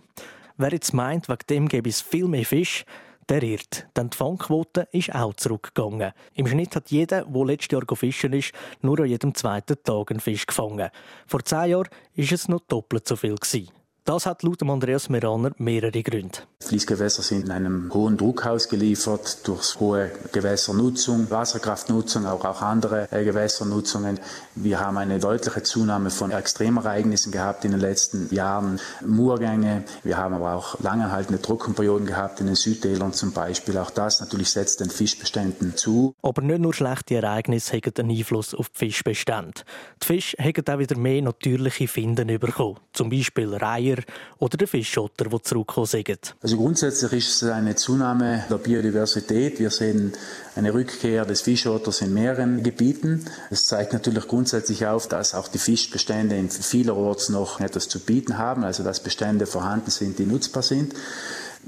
Wer 0.56 0.72
jetzt 0.72 0.92
meint, 0.92 1.28
wegen 1.28 1.46
dem 1.48 1.68
gäbe 1.68 1.88
es 1.88 2.00
viel 2.00 2.26
mehr 2.26 2.44
Fisch, 2.44 2.84
der 3.30 3.42
irrt. 3.42 3.86
Denn 3.96 4.10
die 4.10 4.16
Fangquote 4.16 4.88
ist 4.92 5.14
auch 5.14 5.34
zurückgegangen. 5.34 6.12
Im 6.34 6.46
Schnitt 6.46 6.74
hat 6.76 6.90
jeder, 6.90 7.24
der 7.24 7.44
letztes 7.44 7.70
Jahr 7.72 7.96
fischen 7.96 8.32
ist, 8.32 8.52
nur 8.82 8.98
an 9.00 9.06
jedem 9.06 9.34
zweiten 9.34 9.82
Tag 9.82 10.10
einen 10.10 10.20
Fisch 10.20 10.46
gefangen. 10.46 10.90
Vor 11.26 11.44
zehn 11.44 11.70
Jahren 11.70 11.88
war 12.16 12.32
es 12.32 12.48
noch 12.48 12.60
doppelt 12.60 13.06
so 13.06 13.16
viel. 13.16 13.36
Gewesen. 13.36 13.79
Das 14.10 14.26
hat 14.26 14.42
laut 14.42 14.60
Andreas 14.64 15.08
Meraner 15.08 15.52
mehrere 15.58 16.02
Gründe. 16.02 16.38
Fließgewässer 16.62 17.22
sind 17.22 17.44
in 17.44 17.52
einem 17.52 17.94
hohen 17.94 18.16
Druck 18.16 18.44
ausgeliefert 18.44 19.46
durch 19.46 19.78
hohe 19.78 20.10
Gewässernutzung, 20.32 21.30
Wasserkraftnutzung, 21.30 22.26
auch, 22.26 22.44
auch 22.44 22.60
andere 22.60 23.06
äh, 23.12 23.24
Gewässernutzungen. 23.24 24.18
Wir 24.56 24.80
haben 24.80 24.98
eine 24.98 25.20
deutliche 25.20 25.62
Zunahme 25.62 26.10
von 26.10 26.32
Extremereignissen 26.32 27.30
gehabt 27.30 27.64
in 27.64 27.70
den 27.70 27.78
letzten 27.78 28.34
Jahren, 28.34 28.80
Murgänge. 29.06 29.84
Wir 30.02 30.16
haben 30.16 30.34
aber 30.34 30.54
auch 30.54 30.80
langanhaltende 30.80 31.40
Trockenperioden 31.40 32.06
gehabt 32.06 32.40
in 32.40 32.46
den 32.46 32.56
Südtälern 32.56 33.12
zum 33.12 33.32
Beispiel. 33.32 33.78
Auch 33.78 33.90
das 33.90 34.20
natürlich 34.20 34.50
setzt 34.50 34.80
den 34.80 34.90
Fischbeständen 34.90 35.76
zu. 35.76 36.16
Aber 36.20 36.42
nicht 36.42 36.60
nur 36.60 36.74
schlechte 36.74 37.14
Ereignisse 37.14 37.76
haben 37.76 37.92
einen 37.96 38.18
Einfluss 38.18 38.54
auf 38.56 38.70
die 38.70 38.86
Fischbestände. 38.86 39.62
Die 40.02 40.06
Fische 40.06 40.36
haben 40.38 40.66
auch 40.68 40.78
wieder 40.80 40.98
mehr 40.98 41.22
natürliche 41.22 41.86
Finden 41.86 42.26
bekommen. 42.40 42.78
Zum 42.92 43.08
Beispiel 43.08 43.54
Reiher, 43.54 43.99
oder 44.38 44.56
der 44.56 44.68
Fischotter, 44.68 45.24
die 45.26 45.42
zurückgekommen 45.42 45.86
sind. 45.86 46.34
Also 46.42 46.56
grundsätzlich 46.56 47.12
ist 47.12 47.42
es 47.42 47.50
eine 47.50 47.74
Zunahme 47.74 48.44
der 48.50 48.58
Biodiversität. 48.58 49.58
Wir 49.58 49.70
sehen 49.70 50.12
eine 50.56 50.74
Rückkehr 50.74 51.24
des 51.24 51.42
Fischotters 51.42 52.00
in 52.00 52.12
mehreren 52.12 52.62
Gebieten. 52.62 53.24
Es 53.50 53.66
zeigt 53.66 53.92
natürlich 53.92 54.26
grundsätzlich 54.26 54.86
auf, 54.86 55.08
dass 55.08 55.34
auch 55.34 55.48
die 55.48 55.58
Fischbestände 55.58 56.36
in 56.36 56.50
vielerorts 56.50 57.28
noch 57.28 57.60
etwas 57.60 57.88
zu 57.88 58.00
bieten 58.00 58.38
haben, 58.38 58.64
also 58.64 58.82
dass 58.82 59.00
Bestände 59.00 59.46
vorhanden 59.46 59.90
sind, 59.90 60.18
die 60.18 60.26
nutzbar 60.26 60.62
sind. 60.62 60.94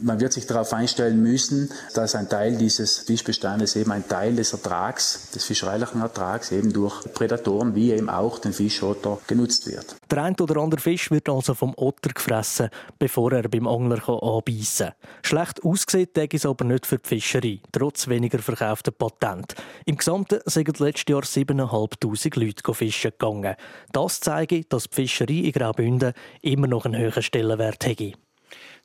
Man 0.00 0.20
wird 0.20 0.32
sich 0.32 0.46
darauf 0.46 0.72
einstellen 0.72 1.22
müssen, 1.22 1.70
dass 1.94 2.14
ein 2.14 2.28
Teil 2.28 2.56
dieses 2.56 2.98
Fischbestandes 2.98 3.76
eben 3.76 3.92
ein 3.92 4.08
Teil 4.08 4.34
des 4.34 4.52
Ertrags, 4.52 5.30
des 5.34 5.44
fischereilichen 5.44 6.00
Ertrags, 6.00 6.50
eben 6.50 6.72
durch 6.72 7.04
Prädatoren 7.12 7.74
wie 7.74 7.92
eben 7.92 8.08
auch 8.08 8.38
den 8.38 8.52
Fischotter 8.52 9.18
genutzt 9.26 9.66
wird. 9.66 9.96
Der 10.10 10.22
ein 10.22 10.34
oder 10.40 10.60
andere 10.60 10.80
Fisch 10.80 11.10
wird 11.10 11.28
also 11.28 11.54
vom 11.54 11.74
Otter 11.76 12.10
gefressen, 12.10 12.70
bevor 12.98 13.32
er 13.32 13.48
beim 13.48 13.66
Angler 13.66 14.08
anbeissen 14.08 14.86
kann. 14.86 14.94
Schlecht 15.22 15.62
ausgesehen 15.62 16.08
ist 16.30 16.46
aber 16.46 16.64
nicht 16.64 16.86
für 16.86 16.98
die 16.98 17.08
Fischerei, 17.08 17.60
trotz 17.70 18.08
weniger 18.08 18.38
verkaufter 18.38 18.90
Patent. 18.90 19.54
Im 19.84 19.96
Gesamten 19.96 20.40
sind 20.46 20.78
letztes 20.80 21.04
Jahr 21.08 21.22
7'500 21.22 22.40
Leute 22.40 22.74
fischen 22.74 23.12
gegangen. 23.12 23.56
Das 23.92 24.20
zeigt, 24.20 24.72
dass 24.72 24.84
die 24.84 24.94
Fischerei 24.94 25.34
in 25.34 25.52
Graubünden 25.52 26.14
immer 26.40 26.66
noch 26.66 26.86
einen 26.86 27.00
höheren 27.00 27.22
Stellenwert 27.22 27.86
hat. 27.86 28.14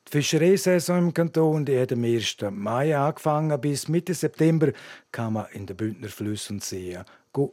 Die 0.08 0.22
Fischereisaison 0.22 0.98
im 0.98 1.12
Kanton 1.12 1.66
die 1.66 1.78
hat 1.78 1.92
am 1.92 2.02
1. 2.02 2.38
Mai 2.50 2.96
angefangen. 2.96 3.60
Bis 3.60 3.88
Mitte 3.88 4.14
September 4.14 4.72
kann 5.12 5.34
man 5.34 5.48
in 5.52 5.66
den 5.66 5.76
Bündner 5.76 6.08
Flüssen 6.08 6.56
und 6.56 6.64
Seen 6.64 7.04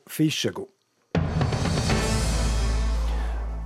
fischen. 0.07 0.53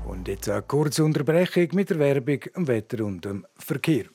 Und 0.07 0.27
jetzt 0.27 0.49
eine 0.49 0.63
kurze 0.63 1.03
Unterbrechung 1.03 1.67
mit 1.73 1.91
der 1.91 1.99
Werbung, 1.99 2.39
dem 2.39 2.67
Wetter 2.67 3.05
und 3.05 3.23
dem 3.25 3.45
Verkehr. 3.57 4.05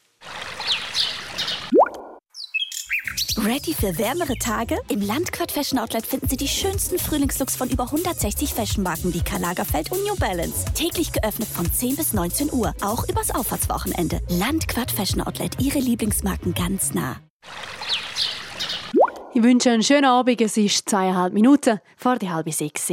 Ready 3.37 3.75
für 3.75 3.99
wärmere 3.99 4.37
Tage? 4.37 4.79
Im 4.89 5.01
Landquart 5.01 5.51
Fashion 5.51 5.79
Outlet 5.79 6.07
finden 6.07 6.29
Sie 6.29 6.37
die 6.37 6.47
schönsten 6.47 6.99
Frühlingslooks 6.99 7.57
von 7.57 7.69
über 7.69 7.85
160 7.85 8.55
Fashionmarken 8.55 9.13
wie 9.13 9.23
Karl 9.23 9.41
Lagerfeld 9.41 9.91
und 9.91 10.05
New 10.05 10.15
Balance. 10.17 10.65
Täglich 10.75 11.13
geöffnet 11.13 11.49
von 11.49 11.71
10 11.71 11.97
bis 11.97 12.13
19 12.13 12.53
Uhr, 12.53 12.73
auch 12.81 13.09
übers 13.09 13.35
Auffahrtswochenende. 13.35 14.21
Landquart 14.29 14.91
Fashion 14.91 15.21
Outlet, 15.21 15.61
Ihre 15.61 15.81
Lieblingsmarken 15.81 16.55
ganz 16.55 16.95
nah. 16.95 17.17
Ich 19.35 19.43
wünsche 19.43 19.71
einen 19.71 19.83
schönen 19.83 20.05
Abend. 20.05 20.41
Es 20.41 20.57
ist 20.57 20.89
zweieinhalb 20.89 21.33
Minuten 21.33 21.81
vor 21.97 22.17
die 22.17 22.31
halbe 22.31 22.53
sechs. 22.53 22.93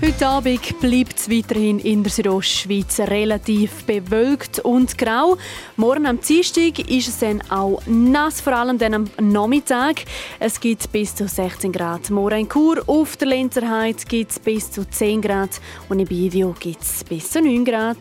Heute 0.00 0.28
Abend 0.28 0.80
bleibt 0.80 1.18
es 1.18 1.28
weiterhin 1.28 1.80
in 1.80 2.04
der 2.04 2.12
Südostschweiz 2.12 3.00
relativ 3.00 3.82
bewölkt 3.82 4.60
und 4.60 4.96
grau. 4.96 5.36
Morgen 5.76 6.06
am 6.06 6.20
Dienstag 6.20 6.78
ist 6.88 7.08
es 7.08 7.18
dann 7.18 7.42
auch 7.50 7.82
nass, 7.84 8.40
vor 8.40 8.52
allem 8.52 8.78
dann 8.78 8.94
am 8.94 9.10
Nachmittag. 9.20 10.04
Es 10.38 10.60
gibt 10.60 10.92
bis 10.92 11.16
zu 11.16 11.26
16 11.26 11.72
Grad. 11.72 12.10
Morgen 12.10 12.38
in 12.38 12.48
Chur, 12.48 12.84
auf 12.86 13.16
der 13.16 13.26
Lenzerheide 13.26 13.98
gibt 14.08 14.30
es 14.30 14.38
bis 14.38 14.70
zu 14.70 14.88
10 14.88 15.20
Grad 15.20 15.60
und 15.88 15.98
im 15.98 16.08
Video 16.08 16.54
gibt 16.60 16.82
es 16.82 17.02
bis 17.02 17.32
zu 17.32 17.42
9 17.42 17.64
Grad. 17.64 17.98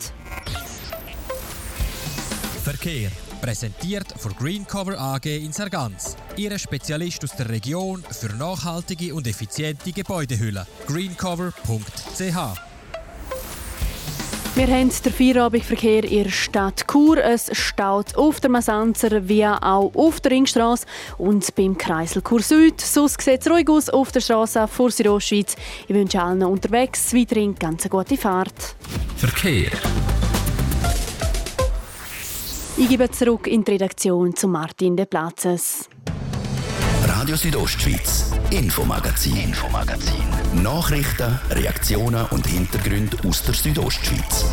Verkehr. 2.64 3.10
Präsentiert 3.42 4.08
von 4.18 4.34
Greencover 4.36 5.00
AG 5.00 5.26
in 5.26 5.52
Sargans. 5.52 6.16
Ihre 6.36 6.60
Spezialist 6.60 7.24
aus 7.24 7.36
der 7.36 7.50
Region 7.50 8.04
für 8.10 8.34
nachhaltige 8.36 9.14
und 9.14 9.28
effiziente 9.28 9.92
Gebäudehülle. 9.92 10.66
greencover.ch 10.88 12.68
wir 14.58 14.66
haben 14.76 14.90
den 14.90 15.14
Feierabendverkehr 15.14 16.04
in 16.04 16.24
der 16.24 16.32
Stadt 16.32 16.88
Chur. 16.92 17.24
Es 17.24 17.52
staut 17.56 18.16
auf 18.16 18.40
der 18.40 18.50
Masanzer 18.50 19.30
wie 19.30 19.46
auch 19.46 19.92
auf 19.94 20.20
der 20.20 20.32
Ringstraße 20.32 20.88
und 21.20 21.54
beim 21.54 21.78
Kreisel 21.78 22.24
Chur 22.24 22.42
Süd. 22.42 22.82
Sonst 22.82 23.22
sieht 23.22 23.42
es 23.42 23.52
ruhig 23.52 23.70
aus 23.70 23.88
auf 23.88 24.12
der 24.12 24.20
Straße 24.22 24.68
vor 24.68 24.90
Südostschweiz. 24.90 25.56
Ich 25.88 25.94
wünsche 25.94 26.20
allen 26.20 26.42
unterwegs 26.42 27.14
weiterhin 27.14 27.54
ganz 27.54 27.84
eine 27.84 27.92
gute 27.92 28.18
Fahrt. 28.18 28.76
Verkehr. 29.18 29.70
Ich 32.80 32.90
gebe 32.90 33.10
zurück 33.10 33.48
in 33.48 33.64
die 33.64 33.72
Redaktion 33.72 34.36
zu 34.36 34.48
Martin 34.48 34.96
De 34.96 35.08
Platzes. 35.08 35.90
Radio 37.08 37.36
Südostschweiz, 37.36 38.32
Infomagazin, 38.52 39.36
Infomagazin. 39.36 40.62
Nachrichten, 40.62 41.40
Reaktionen 41.50 42.28
und 42.28 42.46
Hintergründe 42.46 43.18
aus 43.28 43.42
der 43.42 43.56
Südostschweiz. 43.56 44.46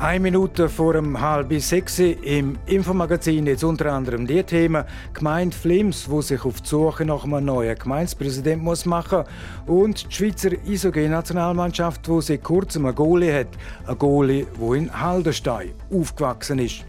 Eine 0.00 0.20
Minute 0.20 0.70
vor 0.70 0.94
dem 0.94 1.20
halb 1.20 1.52
sechs 1.60 1.98
im 1.98 2.56
Infomagazin 2.64 3.46
jetzt 3.46 3.64
unter 3.64 3.92
anderem 3.92 4.26
die 4.26 4.42
Themen 4.42 4.84
Gemeinde 5.12 5.54
Flims, 5.54 6.08
wo 6.08 6.22
sich 6.22 6.42
auf 6.46 6.62
die 6.62 6.68
Suche 6.68 7.04
nach 7.04 7.24
einem 7.24 7.44
neuen 7.44 7.78
Gemeindepräsident 7.78 8.62
muss 8.62 8.86
machen 8.86 9.24
und 9.66 10.10
die 10.10 10.14
Schweizer 10.14 10.52
Eishockey-Nationalmannschaft, 10.66 12.08
wo 12.08 12.22
sie 12.22 12.38
kurzem 12.38 12.86
einen 12.86 12.94
Goalie 12.94 13.40
hat, 13.40 13.48
ein 13.86 13.98
Goalie, 13.98 14.46
wo 14.54 14.72
in 14.72 14.90
Haldenstein 14.90 15.72
aufgewachsen 15.92 16.60
ist. 16.60 16.86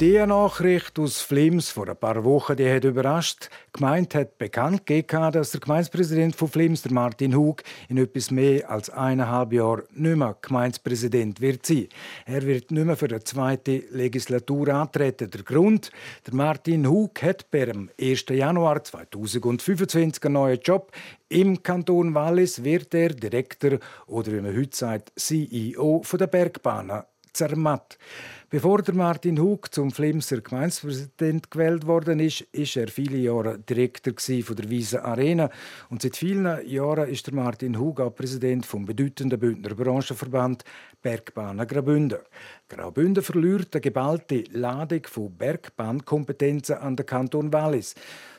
Die 0.00 0.24
Nachricht 0.24 0.96
aus 1.00 1.20
Flims 1.22 1.70
vor 1.70 1.88
ein 1.88 1.96
paar 1.96 2.22
Wochen 2.22 2.54
die 2.54 2.70
hat 2.70 2.84
überrascht. 2.84 3.50
Die 3.66 3.80
Gemeinde 3.80 4.20
hat 4.20 4.38
bekannt 4.38 4.86
gegeben, 4.86 5.32
dass 5.32 5.50
der 5.50 5.60
Gemeindepräsident 5.60 6.36
von 6.36 6.46
Flims, 6.46 6.82
der 6.82 6.92
Martin 6.92 7.34
Hug, 7.34 7.64
in 7.88 7.98
etwas 7.98 8.30
mehr 8.30 8.70
als 8.70 8.90
eineinhalb 8.90 9.52
Jahren 9.52 9.82
nicht 9.92 10.16
mehr 10.16 10.36
Gemeindepräsident 10.40 11.40
wird 11.40 11.66
sein. 11.66 11.88
Er 12.26 12.42
wird 12.42 12.70
nicht 12.70 12.86
mehr 12.86 12.96
für 12.96 13.08
die 13.08 13.18
zweite 13.24 13.82
Legislatur 13.90 14.68
antreten. 14.68 15.32
Der 15.32 15.42
Grund: 15.42 15.90
Der 16.24 16.34
Martin 16.34 16.88
Hug 16.88 17.20
hat 17.20 17.50
per 17.50 17.66
1. 18.00 18.26
Januar 18.30 18.84
2025 18.84 20.24
einen 20.24 20.34
neuen 20.34 20.60
Job. 20.60 20.92
Im 21.28 21.60
Kanton 21.60 22.14
Wallis 22.14 22.62
wird 22.62 22.94
er 22.94 23.08
Direktor 23.08 23.80
oder 24.06 24.30
wie 24.30 24.40
man 24.42 24.56
heute 24.56 24.76
sagt, 24.76 25.10
CEO 25.16 26.04
der 26.12 26.28
Bergbahnen 26.28 27.02
Zermatt. 27.32 27.98
Bevor 28.50 28.80
der 28.80 28.94
Martin 28.94 29.38
Hug 29.38 29.74
zum 29.74 29.90
Flimser 29.90 30.40
Gemeindepräsident 30.40 31.50
gewählt 31.50 31.86
worden 31.86 32.18
ist, 32.18 32.40
ist 32.50 32.78
er 32.78 32.88
viele 32.88 33.18
Jahre 33.18 33.58
Direktor 33.58 34.14
von 34.42 34.56
der 34.56 34.70
Wiese 34.70 35.04
Arena 35.04 35.50
und 35.90 36.00
seit 36.00 36.16
vielen 36.16 36.66
Jahren 36.66 37.10
ist 37.10 37.26
der 37.26 37.34
Martin 37.34 37.78
Hug 37.78 38.00
auch 38.00 38.14
Präsident 38.14 38.64
vom 38.64 38.86
bedeutenden 38.86 39.38
Bündner 39.38 39.74
Branchenverband 39.74 40.64
Bergbahnen 41.02 41.66
Graubünden. 41.66 42.20
Graubünden 42.70 43.22
verliert 43.22 43.74
eine 43.74 43.82
geballte 43.82 44.44
Ladung 44.52 45.02
von 45.04 45.36
Bergbahnkompetenzen 45.36 46.78
an 46.78 46.96
den 46.96 47.04
Kanton 47.04 47.52
Wallis. 47.52 47.96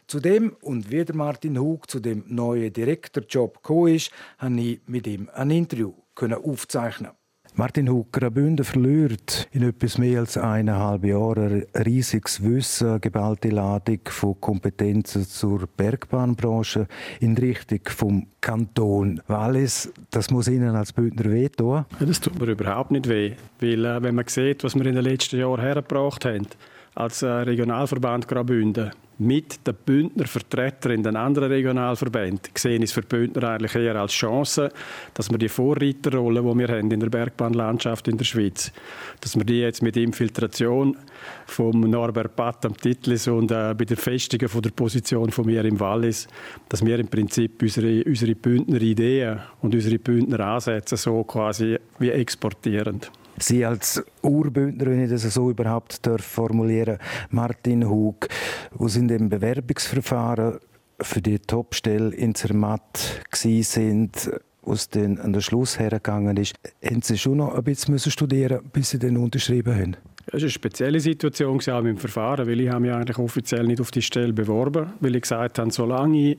Zudem 0.08 0.56
und 0.62 0.90
wie 0.90 1.06
der 1.06 1.16
Martin 1.16 1.60
Hug 1.60 1.88
zu 1.88 2.00
dem 2.00 2.24
neuen 2.26 2.74
Direktorjob 2.74 3.62
gekommen 3.62 3.94
ist, 3.94 4.10
habe 4.40 4.60
ich 4.60 4.82
mit 4.88 5.06
ihm 5.06 5.30
ein 5.36 5.52
Interview 5.52 5.94
aufzeichnen. 6.20 7.19
Martin 7.56 7.90
Hucker, 7.90 8.30
Bünden 8.32 8.64
verliert 8.64 9.48
in 9.52 9.64
etwas 9.64 9.98
mehr 9.98 10.20
als 10.20 10.38
eineinhalb 10.38 11.04
Jahren 11.04 11.66
ein 11.74 11.84
riesiges 11.84 12.44
Wissen, 12.44 13.02
geballte 13.02 13.50
Ladung 13.50 14.00
von 14.06 14.40
Kompetenzen 14.40 15.26
zur 15.26 15.68
Bergbahnbranche 15.68 16.88
in 17.20 17.38
Richtung 17.38 17.82
vom 17.86 18.28
Kanton 18.42 19.22
Wallis. 19.28 19.92
Das 20.12 20.30
muss 20.32 20.48
Ihnen 20.48 20.76
als 20.76 20.94
Bündner 20.94 21.32
wehtun? 21.32 21.86
Ja, 22.00 22.06
das 22.06 22.22
tut 22.22 22.40
mir 22.40 22.48
überhaupt 22.48 22.92
nicht 22.92 23.10
weh, 23.10 23.34
weil 23.60 23.86
äh, 23.86 24.02
wenn 24.02 24.16
man 24.16 24.28
sieht, 24.28 24.64
was 24.64 24.76
wir 24.76 24.86
in 24.86 24.96
den 24.96 25.04
letzten 25.04 25.40
Jahren 25.40 25.60
hergebracht 25.60 26.26
haben, 26.26 26.48
als 26.96 27.22
äh, 27.22 27.28
Regionalverband 27.28 28.28
Graubünden, 28.28 28.92
mit 29.20 29.68
den 29.68 29.76
Bündner 29.86 30.26
Vertretern 30.26 30.94
in 30.94 31.04
den 31.04 31.16
anderen 31.16 31.52
Regionalverbänden 31.52 32.52
sehen 32.56 32.84
es 32.84 32.94
für 32.94 33.02
Bündner 33.02 33.50
eigentlich 33.50 33.76
eher 33.76 33.96
als 33.96 34.14
Chance, 34.14 34.72
dass 35.14 35.30
wir 35.30 35.38
die 35.38 35.50
Vorreiterrolle, 35.50 36.42
die 36.42 36.58
wir 36.58 36.68
haben 36.70 36.90
in 36.90 37.00
der 37.00 37.10
Bergbahnlandschaft 37.10 38.08
in 38.08 38.18
der 38.18 38.26
Schweiz, 38.26 38.72
dass 39.20 39.36
wir 39.36 39.44
die 39.44 39.60
jetzt 39.60 39.84
mit 39.84 39.98
Infiltration 39.98 40.98
vom 41.46 41.82
Norbert 41.82 42.36
Patt 42.36 42.66
am 42.66 42.78
Titlis 42.78 43.28
und 43.28 43.52
äh, 43.52 43.76
bei 43.78 43.86
der 43.86 43.98
Festigung 43.98 44.48
von 44.48 44.62
der 44.62 44.72
Position 44.72 45.32
von 45.32 45.46
mir 45.46 45.66
im 45.66 45.80
Wallis, 45.80 46.28
dass 46.70 46.86
wir 46.86 46.98
im 46.98 47.08
Prinzip 47.08 47.62
unsere, 47.62 48.04
unsere 48.06 48.36
Bündner 48.36 48.82
Ideen 48.82 49.40
und 49.62 49.76
unsere 49.76 50.00
Bündner 50.00 50.40
Ansätze 50.40 50.96
so 50.96 51.24
quasi 51.26 51.78
wie 52.00 52.12
exportieren. 52.12 53.02
Sie 53.44 53.66
als 53.66 54.04
Urbündner, 54.22 54.86
wenn 54.88 55.04
ich 55.04 55.10
das 55.10 55.24
so 55.34 55.50
überhaupt 55.50 56.00
formulieren 56.20 56.98
darf, 56.98 57.28
Martin 57.32 57.90
Hug, 57.90 58.28
wo 58.72 58.88
in 58.88 59.08
dem 59.08 59.30
Bewerbungsverfahren 59.30 60.60
für 61.02 61.22
die 61.22 61.40
Topstelle 61.40 62.14
in 62.16 62.36
Zermatt 62.36 63.22
sind, 63.32 64.30
was 64.64 64.90
dann 64.90 65.18
an 65.20 65.34
den 65.34 65.42
Schluss 65.42 65.80
hergegangen 65.80 66.38
ist, 66.38 66.56
haben 66.84 67.02
Sie 67.02 67.18
schon 67.18 67.38
noch 67.38 67.56
ein 67.56 67.64
bisschen 67.64 67.98
studieren 68.00 68.60
bis 68.72 68.92
Sie 68.92 69.00
dann 69.00 69.18
unterschrieben 69.18 69.76
haben? 69.76 69.98
Es 70.28 70.34
war 70.34 70.40
eine 70.42 70.50
spezielle 70.50 71.00
Situation 71.00 71.60
auch 71.60 71.84
im 71.84 71.98
Verfahren, 71.98 72.48
weil 72.48 72.60
ich 72.60 72.70
habe 72.70 72.82
mich 72.82 72.92
eigentlich 72.92 73.18
offiziell 73.18 73.66
nicht 73.66 73.82
auf 73.82 73.90
die 73.90 74.02
Stelle 74.02 74.34
beworben, 74.34 74.94
weil 75.00 75.16
ich 75.16 75.24
gesagt 75.24 75.58
habe, 75.58 75.72
solange 75.72 76.32
ich 76.32 76.38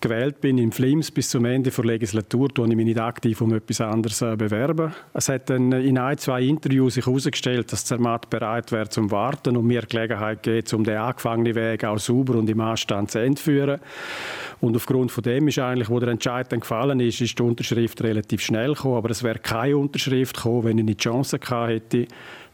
gewählt 0.00 0.40
bin 0.40 0.58
im 0.58 0.72
Flims 0.72 1.10
bis 1.10 1.30
zum 1.30 1.44
Ende 1.44 1.70
der 1.70 1.84
Legislatur, 1.84 2.48
tue 2.48 2.68
ich 2.68 2.76
mich 2.76 2.86
nicht 2.86 2.98
aktiv 2.98 3.40
um 3.40 3.52
etwas 3.52 3.80
anderes 3.80 4.22
äh, 4.22 4.36
bewerben. 4.36 4.92
Es 5.12 5.28
hat 5.28 5.50
dann 5.50 5.72
in 5.72 5.98
ein, 5.98 6.18
zwei 6.18 6.42
Interviews 6.42 6.94
sich 6.94 7.06
herausgestellt, 7.06 7.72
dass 7.72 7.84
Zermatt 7.84 8.30
bereit 8.30 8.72
wäre 8.72 8.88
zum 8.88 9.10
Warten 9.10 9.56
und 9.56 9.66
mir 9.66 9.82
Gelegenheit 9.82 10.42
geht, 10.42 10.72
um 10.72 10.84
den 10.84 10.96
angefangenen 10.96 11.54
Weg 11.54 11.84
auch 11.84 11.98
sauber 11.98 12.36
und 12.36 12.48
im 12.48 12.60
Anstand 12.60 13.10
zu 13.10 13.18
entführen. 13.18 13.80
Und 14.60 14.76
aufgrund 14.76 15.12
von 15.12 15.22
dem 15.22 15.48
ist 15.48 15.58
eigentlich, 15.58 15.88
wo 15.88 15.98
der 16.00 16.10
Entscheid 16.10 16.50
dann 16.50 16.60
gefallen 16.60 17.00
ist, 17.00 17.20
ist 17.20 17.38
die 17.38 17.42
Unterschrift 17.42 18.02
relativ 18.02 18.40
schnell 18.40 18.74
gekommen, 18.74 18.96
aber 18.96 19.10
es 19.10 19.22
wäre 19.22 19.38
keine 19.38 19.76
Unterschrift 19.76 20.36
gekommen, 20.36 20.64
wenn 20.64 20.78
ich 20.78 20.84
nicht 20.84 21.00
die 21.00 21.08
Chance 21.08 21.38
gehabt 21.38 21.70
hätte, 21.70 22.06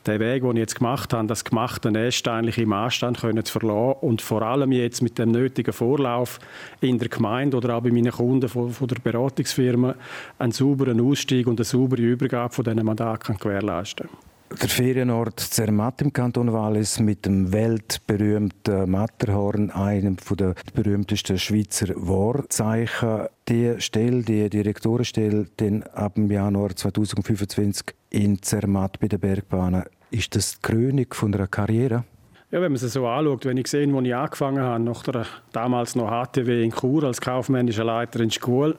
den 0.06 0.20
Weg, 0.20 0.42
den 0.42 0.52
ich 0.52 0.60
jetzt 0.60 0.76
gemacht 0.76 1.12
habe, 1.12 1.26
das 1.26 1.44
gemachte 1.44 1.90
Nest 1.90 2.26
eigentlich 2.28 2.58
im 2.58 2.72
Anstand 2.72 3.20
können 3.20 3.44
zu 3.44 3.58
verlassen 3.58 3.98
und 4.00 4.22
vor 4.22 4.42
allem 4.42 4.72
jetzt 4.72 5.02
mit 5.02 5.18
dem 5.18 5.30
nötigen 5.30 5.72
Vorlauf 5.72 6.38
in 6.80 6.98
der 6.98 7.08
Gemeinde 7.08 7.56
oder 7.56 7.76
auch 7.76 7.82
bei 7.82 7.90
meinen 7.90 8.12
Kunden 8.12 8.48
von, 8.48 8.70
von 8.70 8.88
der 8.88 8.96
Beratungsfirma 8.96 9.94
einen 10.38 10.52
sauberen 10.52 11.00
Ausstieg 11.00 11.46
und 11.46 11.58
eine 11.58 11.64
saubere 11.64 12.02
Übergabe 12.02 12.54
von 12.54 12.64
diesen 12.64 12.84
Mandaten 12.84 13.36
gewährleisten 13.36 14.08
der 14.50 14.68
Ferienort 14.68 15.40
Zermatt 15.40 16.00
im 16.02 16.12
Kanton 16.12 16.52
Wallis 16.52 17.00
mit 17.00 17.26
dem 17.26 17.52
weltberühmten 17.52 18.90
Matterhorn, 18.90 19.70
einem 19.70 20.16
der 20.38 20.54
berühmtesten 20.73 21.38
Schweizer 21.38 21.88
Wahrzeichen. 21.97 23.26
Die 23.49 23.75
Stelle, 23.80 24.23
die 24.23 24.49
Direktorenstelle, 24.49 25.47
dann 25.56 25.82
ab 25.82 26.14
dem 26.14 26.30
Januar 26.30 26.75
2025 26.75 27.95
in 28.10 28.40
Zermatt 28.42 28.99
bei 29.00 29.08
den 29.08 29.21
Bergbahnen 29.21 29.84
ist 30.17 30.35
das 30.35 30.55
die 30.55 30.63
Krönung 30.63 31.07
von 31.13 31.35
einer 31.35 31.47
Karriere? 31.47 32.05
Ja, 32.50 32.61
wenn 32.61 32.73
man 32.73 32.76
es 32.76 32.93
so 32.93 33.07
anschaut, 33.07 33.45
wenn 33.45 33.57
ich 33.57 33.67
sehe, 33.67 33.93
wo 33.93 34.00
ich 34.00 34.15
angefangen 34.15 34.63
habe, 34.63 34.83
nach 34.83 35.02
der 35.02 35.26
damals 35.52 35.95
noch 35.95 36.09
HTW 36.09 36.63
in 36.65 36.73
Chur 36.73 37.05
als 37.05 37.21
kaufmännischer 37.21 37.85
Leiter 37.85 38.21
in 38.21 38.31
Schule, 38.31 38.76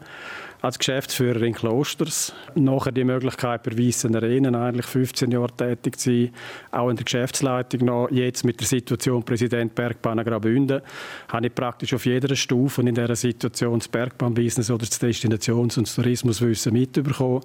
als 0.61 0.79
Geschäftsführer 0.79 1.41
in 1.43 1.53
Klosters, 1.53 2.33
nachher 2.55 2.91
die 2.91 3.03
Möglichkeit 3.03 3.63
bei 3.63 3.77
Weissen 3.77 4.15
Arenen 4.15 4.55
eigentlich 4.55 4.85
15 4.85 5.31
Jahre 5.31 5.55
tätig 5.55 5.99
zu 5.99 6.09
sein, 6.09 6.33
auch 6.71 6.89
in 6.89 6.95
der 6.95 7.05
Geschäftsleitung 7.05 7.85
noch, 7.85 8.09
jetzt 8.09 8.43
mit 8.43 8.59
der 8.59 8.67
Situation 8.67 9.23
Präsident 9.23 9.75
Bergbahn 9.75 10.23
Graubünden, 10.23 10.81
habe 11.27 11.47
ich 11.47 11.53
praktisch 11.53 11.93
auf 11.93 12.05
jeder 12.05 12.35
Stufe 12.35 12.81
in 12.81 12.95
dieser 12.95 13.15
Situation 13.15 13.79
das 13.79 13.87
Bergbahnbusiness 13.87 14.71
oder 14.71 14.85
das 14.85 14.99
Destinations- 14.99 15.77
und 15.77 15.93
Tourismuswissen 15.93 16.73
mitbekommen. 16.73 17.41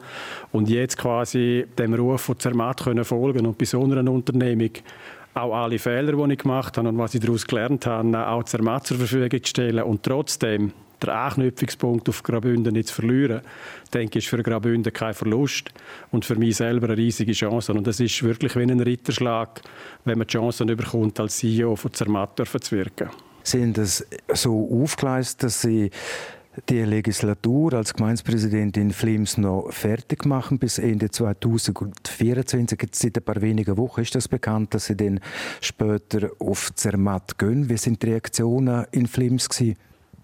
Und 0.53 0.71
jetzt 0.71 0.97
quasi 0.97 1.67
dem 1.79 1.95
Ruf 1.95 2.23
von 2.23 2.39
Zermatt 2.39 2.83
können 2.83 3.05
folgen 3.05 3.47
und 3.47 3.59
bei 3.59 3.65
so 3.65 3.83
einer 3.83 4.11
Unternehmung 4.11 4.71
auch 5.35 5.55
alle 5.55 5.79
Fehler, 5.79 6.13
die 6.13 6.33
ich 6.33 6.39
gemacht 6.39 6.77
habe 6.77 6.89
und 6.89 6.99
was 6.99 7.15
ich 7.15 7.21
daraus 7.21 7.47
gelernt 7.47 7.87
habe, 7.87 8.27
auch 8.29 8.45
Zermatt 8.45 8.87
zur 8.87 8.99
Verfügung 8.99 9.43
zu 9.43 9.49
stellen 9.49 9.83
und 9.83 10.03
trotzdem 10.03 10.73
den 11.03 11.11
Anknüpfungspunkt 11.11 12.09
auf 12.09 12.23
Graubünden 12.23 12.73
nicht 12.73 12.89
zu 12.89 12.95
verlieren, 12.95 13.43
denke 13.93 14.19
ich, 14.19 14.25
ist 14.25 14.31
für 14.31 14.43
Graubünden 14.43 14.93
kein 14.93 15.15
Verlust 15.15 15.71
und 16.11 16.25
für 16.25 16.37
mich 16.37 16.57
selber 16.57 16.89
eine 16.89 16.97
riesige 16.97 17.33
Chance. 17.33 17.73
Und 17.73 17.87
es 17.87 18.01
ist 18.01 18.23
wirklich 18.23 18.57
wie 18.57 18.63
ein 18.63 18.81
Ritterschlag, 18.81 19.61
wenn 20.05 20.19
man 20.19 20.27
die 20.27 20.33
Chance 20.33 20.65
bekommt, 20.65 21.21
als 21.21 21.39
CEO 21.39 21.77
von 21.77 21.93
Zermatt 21.93 22.41
zu 22.47 22.77
wirken. 22.77 23.11
Sind 23.43 23.79
es 23.79 24.07
so 24.33 24.83
aufgeleistet, 24.83 25.43
dass 25.45 25.63
Sie 25.63 25.91
die 26.69 26.83
Legislatur 26.83 27.73
als 27.73 27.95
Gemeindepräsidentin 27.95 28.93
Flims 28.93 29.39
noch 29.39 29.73
fertig 29.73 30.27
machen 30.27 30.59
bis 30.59 30.79
Ende 30.79 31.11
2024. 31.11 32.79
Jetzt 32.81 33.01
seit 33.01 33.17
ein 33.17 33.25
paar 33.25 33.41
wenigen 33.41 33.77
Wochen 33.79 34.03
ist 34.03 34.15
das 34.15 34.29
bekannt, 34.29 34.75
dass 34.75 34.87
sie 34.87 34.97
dann 34.97 35.21
später 35.61 36.31
auf 36.39 36.75
Zermatt 36.75 37.39
gehen. 37.39 37.69
Wie 37.69 37.79
sind 37.79 38.03
die 38.03 38.11
Reaktionen 38.11 38.87
in 38.93 39.07
Flims 39.07 39.49
gewesen? 39.49 39.77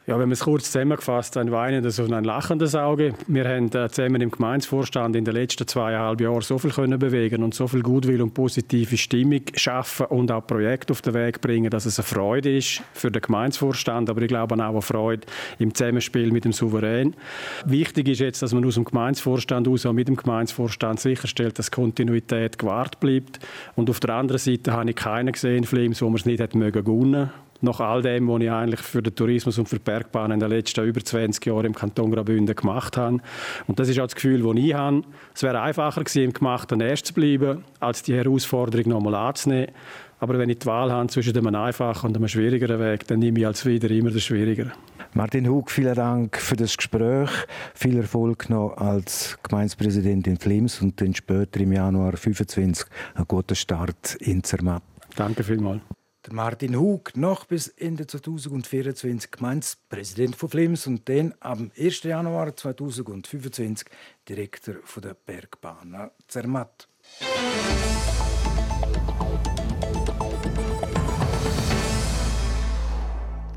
Ja, 0.09 0.15
wenn 0.15 0.31
man 0.31 0.33
es 0.33 0.41
kurz 0.41 0.73
zusammengefasst, 0.73 1.37
ein 1.37 1.53
weinendes 1.53 1.99
und 1.99 2.15
ein 2.15 2.25
lachendes 2.25 2.75
Auge. 2.75 3.13
Wir 3.27 3.47
haben 3.47 3.67
äh, 3.67 3.91
zusammen 3.91 4.23
im 4.23 4.31
Gemeindevorstand 4.31 5.15
in 5.15 5.27
den 5.27 5.35
letzten 5.35 5.69
zweieinhalb 5.69 6.23
Jahren 6.23 6.41
so 6.41 6.57
viel 6.57 6.71
können 6.71 6.99
bewegen 6.99 7.43
und 7.43 7.53
so 7.53 7.69
viel 7.69 7.83
Gutwill 7.83 8.23
und 8.23 8.33
positive 8.33 8.97
Stimmung 8.97 9.43
schaffen 9.55 10.07
und 10.07 10.33
auch 10.33 10.47
Projekte 10.47 10.95
auf 10.95 11.03
den 11.03 11.13
Weg 11.13 11.43
bringen, 11.43 11.69
dass 11.69 11.85
es 11.85 11.99
eine 11.99 12.07
Freude 12.07 12.57
ist 12.57 12.81
für 12.95 13.11
den 13.11 13.21
Gemeindevorstand, 13.21 14.09
aber 14.09 14.23
ich 14.23 14.29
glaube 14.29 14.55
auch 14.55 14.59
eine 14.59 14.81
Freude 14.81 15.27
im 15.59 15.75
Zusammenspiel 15.75 16.33
mit 16.33 16.47
dem 16.47 16.55
Souverän. 16.55 17.13
Wichtig 17.67 18.09
ist 18.09 18.21
jetzt, 18.21 18.41
dass 18.41 18.55
man 18.55 18.65
aus 18.65 18.77
dem 18.77 18.87
Gemeindevorstand 18.87 19.69
aus, 19.69 19.85
auch 19.85 19.93
mit 19.93 20.09
dem 20.09 20.17
Gemeindevorstand 20.17 21.01
sicherstellt, 21.01 21.59
dass 21.59 21.71
Kontinuität 21.71 22.59
gewahrt 22.59 22.99
bleibt. 22.99 23.41
Und 23.77 23.91
auf 23.91 24.01
der 24.01 24.15
anderen 24.15 24.39
Seite 24.39 24.73
habe 24.73 24.89
ich 24.89 24.97
keinen 24.97 25.33
gesehen, 25.33 25.65
Flims, 25.65 26.01
wo 26.01 26.07
man 26.07 26.17
es 26.17 26.25
nicht 26.25 26.41
hätte 26.41 26.57
mögen 26.57 26.83
nach 27.61 27.81
all 27.81 28.03
dem, 28.03 28.29
was 28.29 28.41
ich 28.41 28.51
eigentlich 28.51 28.81
für 28.81 29.03
den 29.03 29.15
Tourismus 29.15 29.59
und 29.59 29.69
für 29.69 29.77
die 29.77 29.85
Bergbahn 29.85 30.31
in 30.31 30.41
den 30.41 30.51
letzten 30.51 30.85
über 30.85 31.01
20 31.01 31.45
Jahren 31.47 31.67
im 31.67 31.75
Kanton 31.75 32.11
Graubünden 32.11 32.55
gemacht 32.55 32.97
habe. 32.97 33.19
Und 33.67 33.79
das 33.79 33.89
ist 33.89 33.99
auch 33.99 34.05
das 34.05 34.15
Gefühl, 34.15 34.43
das 34.43 34.65
ich 34.65 34.75
habe. 34.75 35.03
Es 35.35 35.43
wäre 35.43 35.61
einfacher 35.61 36.03
gewesen, 36.03 36.25
im 36.25 36.33
Gemachten 36.33 36.81
erst 36.81 37.07
zu 37.07 37.15
bleiben, 37.15 37.65
als 37.81 38.03
die 38.03 38.15
Herausforderung 38.15 38.89
nochmal 38.89 39.15
anzunehmen. 39.15 39.73
Aber 40.21 40.39
wenn 40.39 40.49
ich 40.51 40.59
die 40.59 40.67
Wahl 40.67 40.91
habe 40.91 41.07
zwischen 41.09 41.37
einem 41.37 41.55
einfachen 41.55 42.09
und 42.09 42.17
einem 42.17 42.29
schwierigeren 42.29 42.81
Weg, 42.81 43.07
dann 43.07 43.21
nehme 43.21 43.39
ich 43.39 43.47
als 43.47 43.65
wieder 43.65 43.91
immer 43.91 44.11
den 44.11 44.21
schwierigeren. 44.21 44.73
Martin 45.15 45.49
Hug, 45.49 45.71
vielen 45.71 45.95
Dank 45.95 46.37
für 46.37 46.57
das 46.57 46.77
Gespräch. 46.77 47.31
Viel 47.75 47.97
Erfolg 47.97 48.51
noch 48.51 48.77
als 48.77 49.39
Gemeindepräsident 49.43 50.27
in 50.27 50.37
Flims 50.37 50.83
und 50.83 51.01
dann 51.01 51.15
später 51.15 51.61
im 51.61 51.73
Januar 51.73 52.13
2025 52.13 52.87
einen 53.15 53.29
guten 53.29 53.55
Start 53.55 54.17
in 54.21 54.43
Zermatt. 54.43 54.83
Danke 55.17 55.43
vielmals. 55.43 55.81
Martin 56.33 56.79
Hug, 56.79 57.17
noch 57.17 57.45
bis 57.45 57.69
Ende 57.69 58.07
2024 58.07 59.31
Gemeindepräsident 59.31 60.37
von 60.37 60.49
Flims 60.49 60.87
und 60.87 61.09
dann 61.09 61.35
am 61.41 61.71
1. 61.79 62.03
Januar 62.03 62.57
2025 62.57 63.89
Direktor 64.29 64.77
der 64.97 65.15
Bergbahn 65.15 66.11
Zermatt. 66.27 66.89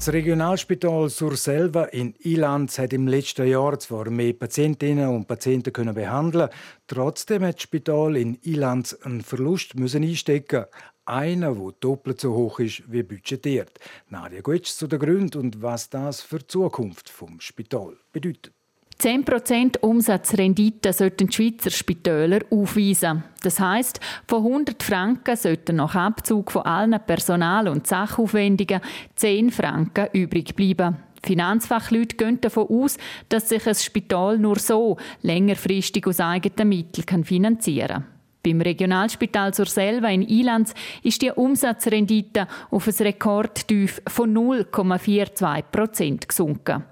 Das 0.02 0.12
Regionalspital 0.12 1.12
Surselva 1.12 1.84
in 1.84 2.16
Ilanz 2.22 2.80
hat 2.80 2.92
im 2.92 3.08
letzten 3.08 3.46
Jahr 3.46 3.78
zwar 3.78 4.10
mehr 4.10 4.34
Patientinnen 4.34 5.08
und 5.08 5.28
Patienten 5.28 5.72
können 5.72 5.94
behandeln, 5.94 6.50
trotzdem 6.88 7.44
hat 7.44 7.58
das 7.58 7.62
Spital 7.62 8.18
in 8.18 8.34
Ilanz 8.42 8.98
einen 9.04 9.22
Verlust 9.22 9.76
müssen 9.76 10.02
einstecken. 10.02 10.66
Einer, 11.06 11.54
der 11.54 11.74
doppelt 11.82 12.20
so 12.20 12.34
hoch 12.34 12.60
ist 12.60 12.82
wie 12.92 13.04
budgetiert. 13.04 13.80
Nadia 14.10 14.42
Guetsch 14.42 14.72
zu 14.72 14.88
den 14.88 14.98
Gründen 14.98 15.38
und 15.38 15.62
was 15.62 15.92
das 15.92 16.22
für 16.22 16.40
die 16.40 16.48
Zukunft 16.48 17.08
vom 17.08 17.40
Spital 17.40 17.96
bedeutet. 18.12 18.56
10% 19.02 19.80
Umsatzrendite 19.80 20.94
sollten 20.94 21.26
die 21.28 21.34
Schweizer 21.34 21.72
Spitäler 21.72 22.42
aufweisen. 22.52 23.24
Das 23.42 23.60
heißt, 23.60 24.00
von 24.28 24.46
100 24.46 24.84
Franken 24.84 25.36
sollten 25.36 25.78
nach 25.78 25.96
Abzug 25.96 26.52
von 26.52 26.62
allen 26.62 27.00
Personal- 27.08 27.68
und 27.68 27.88
Sachaufwendungen 27.88 28.80
10 29.16 29.50
Franken 29.50 30.08
übrig 30.14 30.56
bleiben. 30.56 30.98
Finanzfachleute 31.24 32.16
gehen 32.16 32.42
davon 32.42 32.68
aus, 32.70 32.98
dass 33.30 33.50
sich 33.50 33.68
ein 33.68 33.74
Spital 33.74 34.38
nur 34.38 34.60
so 34.60 34.98
längerfristig 35.24 36.06
aus 36.06 36.20
eigenen 36.20 36.70
Mitteln 36.70 37.24
finanzieren 37.24 37.88
kann. 37.88 38.21
Beim 38.44 38.60
Regionalspital 38.60 39.54
Surselva 39.54 40.10
in 40.10 40.24
Ilanz 40.24 40.74
ist 41.04 41.22
die 41.22 41.32
Umsatzrendite 41.32 42.48
auf 42.72 42.88
ein 42.88 43.06
Rekordtief 43.06 44.02
von 44.08 44.36
0,42 44.36 45.64
Prozent 45.72 46.28
gesunken. 46.28 46.84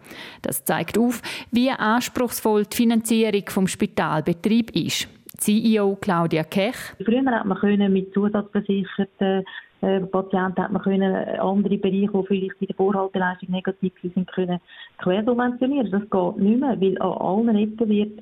Das 0.43 0.63
zeigt 0.63 0.97
auf, 0.97 1.21
wie 1.51 1.71
anspruchsvoll 1.71 2.65
die 2.65 2.77
Finanzierung 2.77 3.43
vom 3.47 3.67
Spitalbetrieb 3.67 4.75
ist. 4.75 5.07
CEO 5.37 5.95
Claudia 5.95 6.43
Kech. 6.43 6.75
Früher 7.03 7.25
hat 7.25 7.45
man 7.45 7.93
mit 7.93 8.13
zusatzversicherten 8.13 9.43
äh, 9.81 10.01
Patienten 10.01 10.61
hat 10.61 10.71
man 10.71 10.81
können 10.81 11.15
andere 11.39 11.77
Bereiche, 11.77 12.11
die 12.11 12.27
vielleicht 12.27 12.61
in 12.61 12.67
der 12.67 12.75
Vorhalteleistung 12.75 13.49
negativ 13.49 13.93
sind, 14.01 14.29
können 14.33 14.59
quersubventionieren. 14.97 15.89
Das 15.89 16.01
geht 16.01 16.43
nicht 16.43 16.59
mehr, 16.59 16.81
weil 16.81 17.01
an 17.01 17.13
allen 17.13 17.55
Ecken 17.55 17.89
wird 17.89 18.19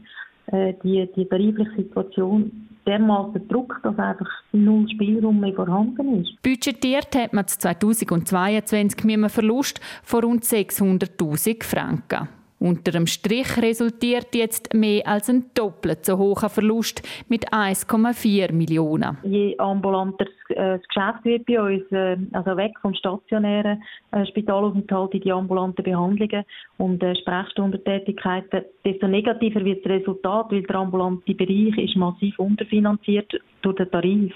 äh, 0.52 0.76
die, 0.84 1.10
die 1.16 1.26
tarifliche 1.26 1.72
Situation 1.78 2.67
dermaßen 2.88 3.48
Druck, 3.48 3.80
dass 3.84 3.98
einfach 4.00 4.30
null 4.52 4.88
Spielraum 4.90 5.40
mehr 5.40 5.54
vorhanden 5.54 6.22
ist. 6.22 6.42
Budgetiert 6.42 7.16
hat 7.16 7.34
man 7.34 7.48
2022 7.48 9.04
mit 9.04 9.18
einem 9.18 9.30
Verlust 9.30 9.80
von 10.04 10.24
rund 10.24 10.44
600'000 10.44 11.64
Franken. 11.64 12.30
Unter 12.60 12.92
dem 12.92 13.06
Strich 13.06 13.56
resultiert 13.62 14.34
jetzt 14.34 14.74
mehr 14.74 15.08
als 15.08 15.30
ein 15.30 15.46
doppelt 15.54 16.06
so 16.06 16.18
hoher 16.18 16.50
Verlust 16.50 17.04
mit 17.30 17.54
1,4 17.54 18.52
Millionen. 18.52 19.18
Je 19.24 19.56
ambulanter 19.60 20.26
äh, 20.50 20.80
das 20.80 20.88
Geschäft 20.88 21.24
wird 21.24 21.46
bei 21.46 21.62
uns, 21.62 21.92
äh, 21.92 22.18
also 22.32 22.58
weg 22.58 22.72
vom 22.82 22.96
stationären 22.96 23.84
äh, 24.12 24.26
Spitalaufenthalt 24.26 25.14
in 25.14 25.22
die 25.22 25.32
ambulanten 25.32 25.84
Behandlungen 25.84 26.46
und 26.80 27.04
Sprechstundentätigkeiten, 27.22 28.64
desto 28.84 29.08
negativer 29.08 29.64
wird 29.64 29.86
das 29.86 29.92
Resultat, 29.92 30.52
weil 30.52 30.64
der 30.64 30.78
ambulante 30.78 31.36
Bereich 31.36 31.78
ist 31.78 31.96
massiv 31.96 32.40
unterfinanziert 32.40 33.32
durch 33.62 33.76
den 33.76 33.92
Tarif 33.92 34.34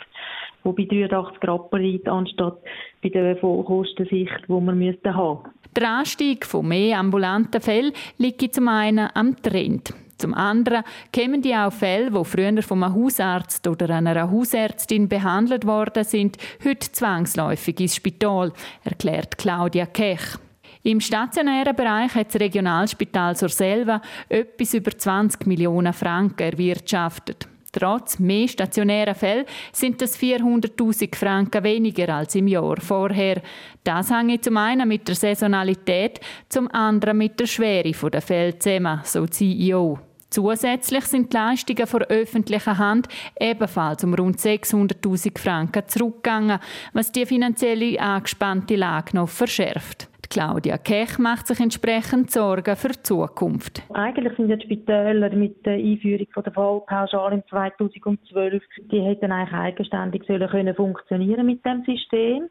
wo 0.64 0.74
bei 0.74 0.86
83 0.86 1.42
Rappen 1.44 1.82
liegt, 1.82 2.08
anstatt 2.08 2.58
bei 3.02 3.10
der 3.10 3.36
Vollkostensicht, 3.38 4.44
die 4.48 4.54
müssten 4.54 5.16
haben. 5.16 5.50
Der 5.76 5.90
Anstieg 5.90 6.46
von 6.46 6.68
mehr 6.68 7.00
ambulanten 7.00 7.62
Fällen 7.62 7.94
liegt 8.18 8.54
zum 8.54 8.68
einen 8.68 9.10
am 9.14 9.42
Trend. 9.42 9.94
Zum 10.18 10.34
anderen 10.34 10.84
kämen 11.14 11.42
die 11.42 11.56
auch 11.56 11.72
Fälle, 11.72 12.12
die 12.12 12.26
früher 12.26 12.62
von 12.62 12.84
einem 12.84 12.94
Hausarzt 12.94 13.66
oder 13.68 13.90
einer 13.90 14.30
Hausärztin 14.30 15.08
behandelt 15.08 15.66
worden 15.66 16.04
sind, 16.04 16.38
heute 16.64 16.92
zwangsläufig 16.92 17.80
ins 17.80 17.96
Spital, 17.96 18.52
erklärt 18.84 19.38
Claudia 19.38 19.86
Kech. 19.86 20.38
Im 20.84 21.00
stationären 21.00 21.76
Bereich 21.76 22.14
hat 22.16 22.34
das 22.34 22.42
Regionalspital 22.42 23.36
Surselva 23.36 24.02
etwas 24.28 24.74
über 24.74 24.92
20 24.92 25.48
Millionen 25.48 25.94
Franken 25.94 26.44
erwirtschaftet. 26.44 27.48
Trotz 27.72 28.20
mehr 28.20 28.50
stationärer 28.50 29.16
Fälle 29.16 29.46
sind 29.72 30.02
das 30.02 30.20
400.000 30.20 31.16
Franken 31.16 31.64
weniger 31.64 32.14
als 32.14 32.36
im 32.36 32.48
Jahr 32.48 32.82
vorher. 32.82 33.42
Das 33.84 34.12
hängt 34.12 34.44
zum 34.44 34.58
einen 34.58 34.88
mit 34.88 35.08
der 35.08 35.16
Saisonalität, 35.16 36.20
zum 36.50 36.70
anderen 36.72 37.18
mit 37.18 37.40
der 37.40 37.48
Schwere 37.48 37.92
der 38.10 38.22
Fälle 38.22 38.60
zusammen, 38.60 39.00
so 39.06 39.26
CEO. 39.26 40.00
Zusätzlich 40.30 41.06
sind 41.06 41.34
die 41.34 41.38
Leistungen 41.38 41.88
von 41.88 42.04
öffentlicher 42.04 42.78
Hand 42.78 43.08
ebenfalls 43.40 44.04
um 44.04 44.14
rund 44.14 44.40
600.000 44.40 45.38
Franken 45.38 45.84
zurückgegangen, 45.88 46.60
was 46.94 47.12
die 47.12 47.26
finanzielle 47.26 48.00
angespannte 48.00 48.78
Lage 48.78 49.16
noch 49.16 49.28
verschärft. 49.28 50.11
Claudia 50.32 50.78
Kech 50.78 51.20
macht 51.20 51.48
sich 51.48 51.60
entsprechend 51.60 52.32
Sorgen 52.32 52.78
für 52.78 52.88
die 52.88 53.04
Zukunft. 53.04 53.84
Eigentlich 53.94 54.34
sind 54.38 54.48
die 54.48 54.62
Spitäler 54.66 55.30
mit 55.36 55.66
der 55.66 55.74
Einführung 55.74 56.26
der 56.34 56.54
Fallpauschale 56.54 57.36
im 57.36 57.44
2012, 57.50 58.64
die 58.90 59.02
hätten 59.02 59.34
eigentlich 59.34 59.54
eigenständig 59.54 60.24
sollen 60.26 60.50
können 60.50 60.74
funktionieren 60.74 61.46
mit 61.46 61.66
dem 61.66 61.84
System. 61.84 62.48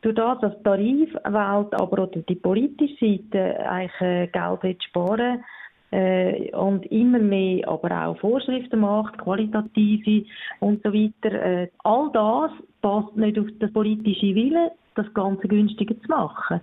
Durch 0.00 0.14
das, 0.14 0.40
dass 0.40 0.56
die 0.56 0.62
Tarifwelt, 0.62 1.26
aber 1.26 1.70
auch 1.78 2.10
die 2.10 2.34
politische 2.36 2.96
Seite 2.98 3.68
eigentlich 3.68 4.00
äh, 4.00 4.26
Geld 4.62 4.82
sparen 4.82 5.44
äh, 5.90 6.50
und 6.56 6.86
immer 6.86 7.18
mehr 7.18 7.68
aber 7.68 8.06
auch 8.06 8.18
Vorschriften 8.18 8.80
macht, 8.80 9.18
qualitative 9.18 10.24
und 10.60 10.82
so 10.82 10.90
weiter. 10.90 11.34
Äh, 11.34 11.68
all 11.84 12.10
das 12.14 12.50
passt 12.80 13.14
nicht 13.14 13.38
auf 13.38 13.46
den 13.60 13.72
politischen 13.74 14.34
Willen, 14.34 14.70
das 14.94 15.12
Ganze 15.12 15.46
günstiger 15.48 16.00
zu 16.00 16.08
machen. 16.08 16.62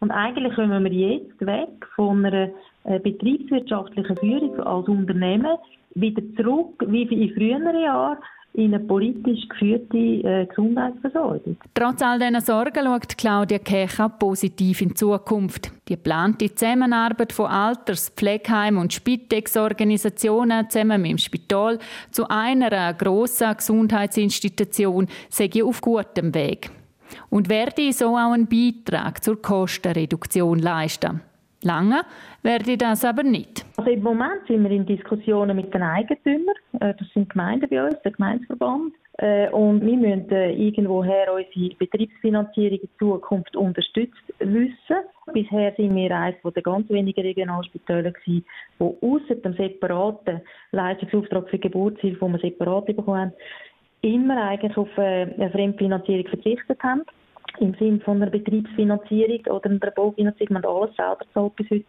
Und 0.00 0.10
eigentlich 0.10 0.54
kommen 0.54 0.84
wir 0.84 0.92
jetzt 0.92 1.44
weg 1.44 1.86
von 1.94 2.24
einer 2.24 2.50
äh, 2.84 2.98
betriebswirtschaftlichen 2.98 4.16
Führung 4.16 4.60
als 4.60 4.88
Unternehmen 4.88 5.56
wieder 5.94 6.22
zurück, 6.36 6.74
wie 6.86 7.02
in 7.02 7.34
früheren 7.34 7.80
Jahren, 7.80 8.18
in 8.54 8.74
eine 8.74 8.82
politisch 8.82 9.48
geführte 9.48 9.96
äh, 9.96 10.46
Gesundheitsversorgung. 10.46 11.56
Trotz 11.74 12.02
all 12.02 12.18
diesen 12.18 12.40
Sorgen 12.40 12.84
schaut 12.84 13.16
Claudia 13.16 13.58
Kecha 13.58 14.08
positiv 14.08 14.80
in 14.80 14.96
Zukunft. 14.96 15.70
Die 15.88 15.94
geplante 15.94 16.52
Zusammenarbeit 16.52 17.32
von 17.32 17.46
Alters-, 17.46 18.10
Pflegeheim- 18.10 18.78
und 18.78 18.92
Spitex-Organisationen 18.92 20.68
zusammen 20.70 21.02
mit 21.02 21.10
dem 21.12 21.18
Spital 21.18 21.78
zu 22.10 22.28
einer 22.28 22.94
grossen 22.94 23.56
Gesundheitsinstitution 23.56 25.06
sei 25.28 25.50
auf 25.62 25.80
gutem 25.80 26.34
Weg 26.34 26.70
und 27.30 27.48
werde 27.48 27.92
so 27.92 28.16
auch 28.16 28.32
einen 28.32 28.48
Beitrag 28.48 29.22
zur 29.22 29.40
Kostenreduktion 29.40 30.58
leisten. 30.58 31.20
Lange 31.62 32.02
werde 32.42 32.72
ich 32.72 32.78
das 32.78 33.04
aber 33.04 33.24
nicht. 33.24 33.64
Also 33.76 33.90
Im 33.90 34.02
Moment 34.02 34.46
sind 34.46 34.62
wir 34.62 34.70
in 34.70 34.86
Diskussionen 34.86 35.56
mit 35.56 35.74
den 35.74 35.82
Eigentümern. 35.82 36.54
Äh, 36.80 36.94
das 36.96 37.08
sind 37.12 37.30
Gemeinden 37.30 37.68
bei 37.68 37.84
uns, 37.84 38.00
der 38.04 38.12
Gemeindeverband. 38.12 38.94
Äh, 39.20 39.50
und 39.50 39.84
wir 39.84 39.96
müssen 39.96 40.30
äh, 40.30 40.52
irgendwoher 40.52 41.34
unsere 41.34 41.74
Betriebsfinanzierung 41.74 42.78
in 42.78 42.88
Zukunft 43.00 43.56
unterstützt 43.56 44.22
wissen. 44.38 44.96
Bisher 45.32 45.74
sind 45.76 45.96
wir 45.96 46.16
eines 46.16 46.36
der 46.40 46.62
ganz 46.62 46.88
wenigen 46.88 47.20
Regionalspitäle 47.20 48.12
die 48.24 48.44
außer 48.78 49.34
dem 49.34 49.54
separaten 49.54 50.40
Leistungsauftrag 50.70 51.50
für 51.50 51.58
Geburtshilfe, 51.58 52.24
den 52.24 52.32
wir 52.32 52.38
separat 52.38 52.86
bekommen 52.86 53.20
haben, 53.20 53.32
immer 54.02 54.36
eigentlich 54.48 54.76
auf 54.76 54.88
eine 54.96 55.50
Fremdfinanzierung 55.50 56.26
verzichtet 56.28 56.82
haben. 56.82 57.02
Im 57.60 57.74
Sinne 57.74 58.00
von 58.00 58.22
einer 58.22 58.30
Betriebsfinanzierung 58.30 59.40
oder 59.46 59.70
einer 59.70 59.90
Baufinanzierung. 59.90 60.54
Man 60.54 60.64
alles 60.64 60.94
selber 60.96 61.16
gezahlt 61.16 61.56
bis 61.56 61.70
heute. 61.70 61.84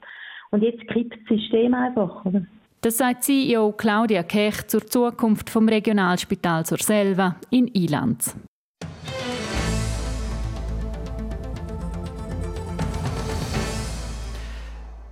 Und 0.51 0.63
jetzt 0.63 0.87
kippt 0.87 1.13
das 1.13 1.37
System 1.37 1.73
einfach. 1.73 2.25
Oder? 2.25 2.41
Das 2.81 2.97
sagt 2.97 3.23
CEO 3.23 3.73
Claudia 3.73 4.23
Kech 4.23 4.67
zur 4.67 4.85
Zukunft 4.85 5.49
vom 5.49 5.67
Regionalspital 5.67 6.65
zur 6.65 6.77
Selva 6.77 7.35
in 7.51 7.67
Ilanz. 7.67 8.35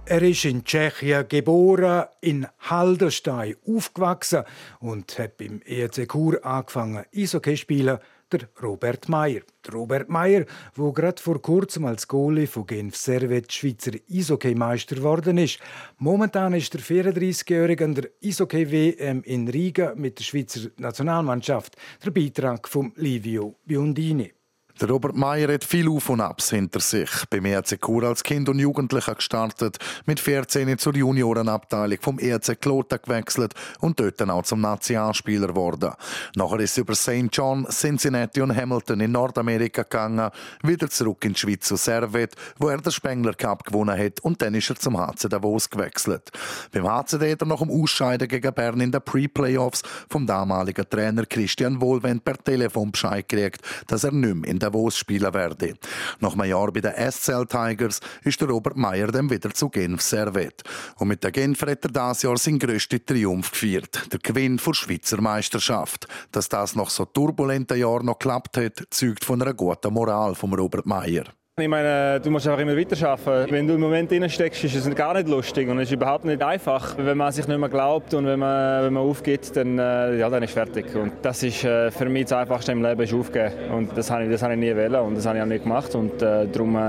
Er 0.10 0.22
ist 0.22 0.46
in 0.46 0.63
Tschechien 0.63 1.28
geboren, 1.28 2.06
in 2.22 2.48
Halderstein 2.60 3.58
aufgewachsen 3.67 4.43
und 4.80 5.20
hat 5.20 5.36
beim 5.36 5.60
ERC 5.65 6.10
Chur 6.10 6.46
angefangen, 6.46 7.04
Eishockey 7.13 7.58
spielen, 7.58 8.00
der 8.32 8.48
Robert 8.63 9.10
Meyer. 9.10 9.41
Der 9.65 9.74
Robert 9.74 10.08
Meyer, 10.08 10.46
der 10.78 10.91
gerade 10.93 11.22
vor 11.22 11.41
kurzem 11.41 11.84
als 11.84 12.08
Goalie 12.08 12.48
von 12.48 12.65
Genf 12.65 12.96
Servet 12.96 13.52
Schweizer 13.52 13.91
Eishockey-Meister 14.10 14.96
geworden 14.96 15.38
ist. 15.38 15.60
Momentan 15.98 16.54
ist 16.54 16.74
der 16.74 16.80
34-Jährige 16.80 17.84
an 17.84 17.96
der 17.96 18.10
Eishockey-WM 18.24 19.24
in 19.24 19.50
Riga 19.50 19.93
mit 19.93 20.20
der 20.20 20.24
Schweizer 20.24 20.70
Nationalmannschaft. 20.78 21.76
Der 22.06 22.12
Beitrag 22.12 22.70
von 22.70 22.93
Livio 22.96 23.56
Biondini. 23.65 24.37
Der 24.80 24.90
Robert 24.90 25.16
Meyer 25.16 25.52
hat 25.52 25.63
viel 25.63 25.90
Auf 25.90 26.08
und 26.10 26.22
Abs 26.22 26.52
hinter 26.52 26.80
sich. 26.80 27.10
Beim 27.32 27.46
ERC 27.46 27.82
Chur 27.84 28.04
als 28.04 28.22
Kind 28.22 28.48
und 28.48 28.60
Jugendlicher 28.60 29.16
gestartet, 29.16 29.80
mit 30.06 30.20
14 30.20 30.78
zur 30.78 30.96
Juniorenabteilung 30.96 31.98
vom 32.00 32.20
ERC 32.20 32.62
Kloten 32.62 33.00
gewechselt 33.04 33.56
und 33.80 34.00
dort 34.00 34.22
dann 34.22 34.30
auch 34.30 34.44
zum 34.44 34.62
Nationalspieler 34.62 35.48
geworden. 35.48 35.94
Nachher 36.36 36.60
ist 36.60 36.78
er 36.78 36.82
über 36.82 36.94
St. 36.94 37.30
John, 37.32 37.66
Cincinnati 37.72 38.40
und 38.42 38.56
Hamilton 38.56 39.00
in 39.00 39.13
Nordamerika 39.13 39.82
gegangen, 39.82 40.30
wieder 40.62 40.88
zurück 40.92 41.26
in 41.26 41.34
die 41.34 41.40
Schweiz 41.40 41.68
zu 41.68 41.76
Servet, 41.76 42.36
wo 42.60 42.70
er 42.70 42.78
den 42.78 42.92
Spengler 42.92 43.34
Cup 43.34 43.63
gewonnen 43.63 43.98
hat 43.98 44.20
und 44.20 44.44
dann 44.44 44.54
ist 44.54 44.70
er 44.70 44.76
zum 44.76 44.96
HC 44.96 45.28
Davos 45.28 45.72
gewechselt. 45.72 46.32
Beim 46.72 46.88
HCD 46.88 47.32
hat 47.32 47.42
er 47.42 47.48
nach 47.48 47.62
dem 47.62 47.72
Ausscheiden 47.72 48.28
gegen 48.28 48.54
Bern 48.54 48.80
in 48.80 48.92
den 48.92 49.02
Pre-Playoffs 49.02 49.82
vom 50.08 50.28
damaligen 50.28 50.88
Trainer 50.88 51.26
Christian 51.26 51.82
Wohlwend 51.82 52.24
per 52.24 52.38
Telefon 52.38 52.92
Bescheid 52.92 53.28
gekriegt, 53.28 53.62
dass 53.88 54.04
er 54.04 54.12
nicht 54.12 54.36
mehr 54.36 54.52
in 54.52 54.60
Davos 54.68 54.98
spielen 54.98 55.34
werde. 55.34 55.76
Nach 56.20 56.34
einem 56.34 56.50
Jahr 56.50 56.72
bei 56.72 56.82
den 56.82 57.12
SCL 57.12 57.46
Tigers 57.46 58.00
ist 58.24 58.40
der 58.42 58.50
Robert 58.50 58.78
Meyer 58.78 59.08
dann 59.08 59.30
wieder 59.30 59.54
zu 59.54 59.70
Genf 59.70 60.02
Servet. 60.02 60.64
Und 60.98 61.08
mit 61.08 61.24
den 61.24 61.32
Genfer 61.32 61.72
hat 61.72 61.86
er 61.86 61.92
dieses 61.92 62.24
Jahr 62.24 62.38
seinen 62.38 62.60
grössten 62.60 63.06
Triumph 63.06 63.52
gefeiert, 63.52 64.12
der 64.12 64.20
Gewinn 64.20 64.58
der 64.58 64.74
Schweizer 64.74 65.22
Meisterschaft. 65.22 66.08
Dass 66.32 66.50
das 66.50 66.76
nach 66.76 66.90
so 66.90 67.06
turbulenten 67.06 67.78
Jahren 67.78 68.06
noch 68.06 68.20
geklappt 68.20 68.58
hat, 68.58 68.84
zeugt 68.90 69.24
von 69.24 69.42
einer 69.42 69.54
guten 69.54 69.94
Moral 69.94 70.36
von 70.36 70.54
Robert 70.54 70.86
Meyer. 70.86 71.37
Ich 71.60 71.67
meine, 71.67 72.20
du 72.22 72.30
musst 72.30 72.48
einfach 72.48 72.62
immer 72.62 72.78
weiterarbeiten. 72.78 73.52
Wenn 73.52 73.65
du 73.65 73.74
im 73.74 73.82
Moment 73.82 74.12
drin 74.12 74.30
steckst, 74.30 74.63
ist 74.63 74.76
es 74.76 74.93
gar 74.93 75.15
nicht 75.15 75.28
lustig 75.28 75.67
und 75.67 75.80
es 75.80 75.89
ist 75.89 75.93
überhaupt 75.93 76.24
nicht 76.24 76.43
einfach. 76.43 76.96
Wenn 77.00 77.17
man 77.17 77.32
sich 77.32 77.48
nicht 77.48 77.58
mehr 77.58 77.67
glaubt 77.67 78.13
und 78.13 78.28
wenn 78.28 78.38
man, 78.38 78.84
wenn 78.84 78.93
man 78.93 79.02
aufgibt, 79.02 79.56
dann, 79.58 79.80
äh, 79.80 80.20
ja, 80.20 80.30
dann 80.30 80.43
ist 80.43 80.54
fertig. 80.54 80.96
Und 80.96 81.13
das 81.24 81.41
ist 81.41 81.63
äh, 81.63 81.89
für 81.89 82.08
mich 82.10 82.26
das 82.26 82.34
Einfachste 82.34 82.74
im 82.74 82.84
Leben, 82.84 83.02
ist 83.02 83.12
aufgeben. 83.12 83.56
Und 83.72 83.98
das 83.98 84.12
habe 84.12 84.26
ich, 84.26 84.30
das 84.30 84.43
habe 84.43 84.54
ich 84.54 84.60
nie 84.60 84.76
wollen 84.76 85.02
und 85.02 85.15
das 85.15 85.26
habe 85.26 85.39
ich 85.39 85.43
auch 85.43 85.48
nicht 85.48 85.63
gemacht. 85.63 85.96
Und 85.96 86.22
äh, 86.22 86.48
darum 86.48 86.76
äh, 86.76 86.80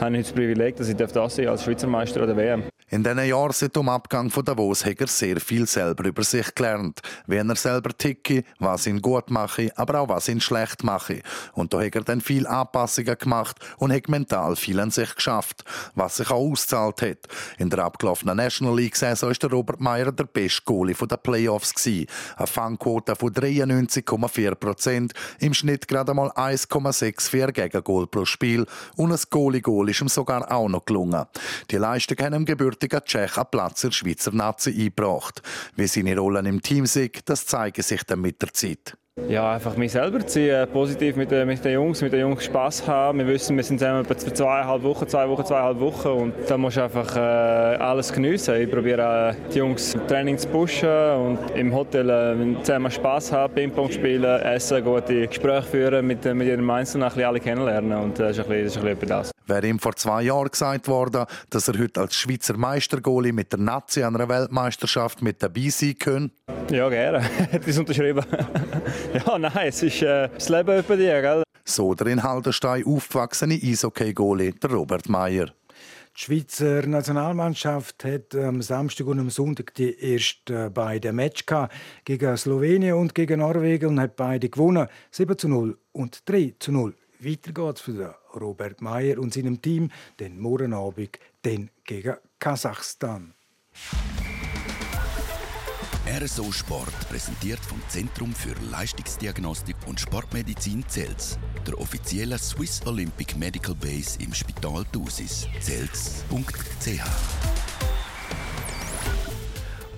habe 0.00 0.16
ich 0.16 0.22
das 0.22 0.32
Privileg, 0.32 0.76
dass 0.76 0.88
ich 0.88 0.96
da 0.96 1.28
sein 1.28 1.48
als 1.48 1.64
Schweizer 1.64 1.86
Meister 1.86 2.22
oder 2.22 2.34
WM. 2.34 2.62
In 2.90 3.04
diesen 3.04 3.22
Jahren 3.22 3.52
seit 3.52 3.76
dem 3.76 3.88
Abgang 3.90 4.30
von 4.30 4.44
Davos 4.46 4.86
hat 4.86 5.00
er 5.00 5.08
sehr 5.08 5.40
viel 5.40 5.66
selber 5.66 6.06
über 6.06 6.24
sich 6.24 6.54
gelernt. 6.54 7.02
Wie 7.26 7.36
er 7.36 7.56
selber 7.56 7.90
ticke, 7.96 8.44
was 8.58 8.86
ihn 8.86 9.02
gut 9.02 9.30
mache, 9.30 9.70
aber 9.76 10.00
auch 10.00 10.08
was 10.08 10.28
ihn 10.28 10.40
schlecht 10.40 10.84
mache. 10.84 11.20
Und 11.52 11.74
da 11.74 11.82
hat 11.82 11.94
er 11.94 12.02
dann 12.02 12.22
viel 12.22 12.46
Anpassungen 12.46 13.18
gemacht 13.18 13.56
und 13.76 13.92
hat 13.92 14.08
mental 14.08 14.56
viel 14.56 14.80
an 14.80 14.90
sich 14.90 15.14
geschafft, 15.14 15.64
was 15.94 16.16
sich 16.16 16.30
auch 16.30 16.50
auszahlt 16.50 17.02
hat. 17.02 17.18
In 17.58 17.68
der 17.68 17.80
abgelaufenen 17.80 18.38
National 18.38 18.76
League 18.76 18.96
Saison 18.96 19.30
ist 19.30 19.42
der 19.42 19.50
Robert 19.50 19.80
Meyer 19.80 20.10
der 20.10 20.24
beste 20.24 20.62
Goalie 20.64 20.94
der 20.94 21.16
Playoffs 21.18 21.74
gewesen. 21.74 22.06
Eine 22.36 22.46
Fangquote 22.46 23.16
von 23.16 23.34
93,4 23.34 24.54
Prozent, 24.54 25.12
im 25.40 25.52
Schnitt 25.52 25.88
gerade 25.88 26.14
mal 26.14 26.30
1,64 26.30 27.52
Gegengol 27.52 28.06
pro 28.06 28.24
Spiel 28.24 28.64
und 28.96 29.12
ein 29.12 29.20
Goalie-Goal 29.28 29.90
ist 29.90 30.00
ihm 30.00 30.08
sogar 30.08 30.50
auch 30.50 30.70
noch 30.70 30.86
gelungen. 30.86 31.26
Die 31.70 31.76
Leistung 31.76 32.16
haben 32.24 32.34
ihm 32.34 32.46
gebürtiger 32.78 33.04
Tschech 33.04 33.36
einen 33.36 33.46
Platz 33.50 33.84
in 33.84 33.90
der 33.90 33.94
Schweizer 33.94 34.32
Nazi 34.32 34.70
eingebracht. 34.70 35.42
Wie 35.74 35.86
seine 35.86 36.16
Rollen 36.16 36.46
im 36.46 36.62
Team 36.62 36.86
sind, 36.86 37.28
das 37.28 37.46
zeigt 37.46 37.82
sich 37.82 38.04
dann 38.04 38.20
mit 38.20 38.40
der 38.40 38.52
Zeit. 38.52 38.96
Ja, 39.28 39.52
einfach 39.52 39.76
mich 39.76 39.92
selber 39.92 40.26
ziehen, 40.26 40.66
positiv 40.72 41.16
mit, 41.16 41.30
den, 41.30 41.46
mit 41.46 41.64
den 41.64 41.72
Jungs, 41.72 42.00
mit 42.00 42.12
den 42.12 42.20
Jungs 42.20 42.44
Spass 42.44 42.86
haben. 42.86 43.18
Wir 43.18 43.26
wissen, 43.26 43.56
wir 43.56 43.64
sind 43.64 43.78
zusammen 43.78 44.04
für 44.04 44.16
zweieinhalb 44.16 44.82
Wochen, 44.82 45.06
zwei 45.08 45.28
Wochen, 45.28 45.44
zweieinhalb 45.44 45.80
Wochen 45.80 46.08
und 46.08 46.34
da 46.46 46.56
musst 46.56 46.76
du 46.76 46.82
einfach 46.82 47.14
äh, 47.16 47.18
alles 47.18 48.12
geniessen. 48.12 48.54
Ich 48.60 48.70
probiere 48.70 49.34
äh, 49.36 49.52
die 49.52 49.58
Jungs 49.58 49.94
im 49.94 50.06
Training 50.06 50.38
zu 50.38 50.48
pushen 50.48 50.88
und 50.88 51.38
im 51.54 51.74
Hotel 51.74 52.08
äh, 52.08 52.62
zusammen 52.62 52.90
Spass 52.90 53.32
haben, 53.32 53.52
Ping-Pong 53.54 53.90
spielen, 53.90 54.40
essen, 54.42 54.82
gute 54.84 55.26
Gespräche 55.26 55.62
führen, 55.66 56.06
mit, 56.06 56.24
mit 56.24 56.46
jedem 56.46 56.68
Einzelnen 56.70 57.04
ein 57.04 57.08
bisschen 57.10 57.28
alle 57.28 57.40
kennenlernen 57.40 57.98
und 57.98 58.18
das 58.18 58.38
ist 58.38 58.44
ein 58.44 58.48
bisschen, 58.48 58.64
das 58.64 58.76
ist 58.76 58.82
ein 58.82 58.94
bisschen 58.94 59.08
das. 59.08 59.30
Wäre 59.48 59.66
ihm 59.66 59.78
vor 59.78 59.96
zwei 59.96 60.22
Jahren 60.22 60.50
gesagt 60.50 60.88
worden, 60.88 61.24
dass 61.48 61.68
er 61.68 61.78
heute 61.78 62.02
als 62.02 62.14
Schweizer 62.14 62.56
Meistergoalie 62.58 63.32
mit 63.32 63.50
der 63.50 63.58
Nazi 63.58 64.02
an 64.02 64.14
einer 64.14 64.28
Weltmeisterschaft 64.28 65.22
mit 65.22 65.42
dabei 65.42 65.68
sein 65.70 65.96
könnte? 65.98 66.34
Ja, 66.70 66.86
gerne. 66.90 67.20
Hätte 67.50 67.70
ich 67.70 67.78
unterschrieben. 67.78 68.24
ja, 69.26 69.38
nein, 69.38 69.68
es 69.68 69.82
ist 69.82 70.02
äh, 70.02 70.28
das 70.28 70.48
Leben 70.48 70.78
über 70.78 70.96
dir, 70.96 71.22
gell? 71.22 71.42
So 71.64 71.94
der 71.94 72.08
in 72.08 72.22
Haldenstein 72.22 72.84
aufgewachsene 72.84 73.54
Eishockey-Goalie, 73.54 74.54
Robert 74.70 75.08
Meyer. 75.08 75.46
Die 75.46 76.20
Schweizer 76.20 76.86
Nationalmannschaft 76.86 78.04
hat 78.04 78.34
am 78.34 78.60
Samstag 78.60 79.06
und 79.06 79.20
am 79.20 79.30
Sonntag 79.30 79.72
die 79.74 79.96
ersten 80.14 80.72
beiden 80.72 81.14
Matches 81.16 81.68
gegen 82.04 82.36
Slowenien 82.36 82.94
und 82.94 83.14
gegen 83.14 83.40
Norwegen 83.40 83.90
und 83.90 84.00
hat 84.00 84.16
beide 84.16 84.48
gewonnen. 84.48 84.88
7 85.10 85.38
zu 85.38 85.48
0 85.48 85.78
und 85.92 86.28
3 86.28 86.54
zu 86.58 86.72
0. 86.72 86.94
Weiter 87.20 87.52
geht's 87.52 87.80
für 87.80 88.14
Robert 88.34 88.80
Meyer 88.82 89.18
und 89.18 89.32
seinem 89.32 89.62
Team 89.62 89.90
den 90.20 90.38
morgen 90.38 90.74
Abend 90.74 91.18
gegen 91.42 92.16
Kasachstan. 92.38 93.32
RSO 96.10 96.50
Sport 96.50 97.08
präsentiert 97.10 97.60
vom 97.60 97.82
Zentrum 97.88 98.32
für 98.32 98.54
Leistungsdiagnostik 98.70 99.76
und 99.86 100.00
Sportmedizin 100.00 100.82
Zels, 100.88 101.38
der 101.66 101.78
offiziellen 101.78 102.38
Swiss 102.38 102.80
Olympic 102.86 103.36
Medical 103.36 103.74
Base 103.74 104.18
im 104.18 104.32
Spital 104.32 104.84
Thusis. 104.90 105.46
Zels.ch 105.60 107.02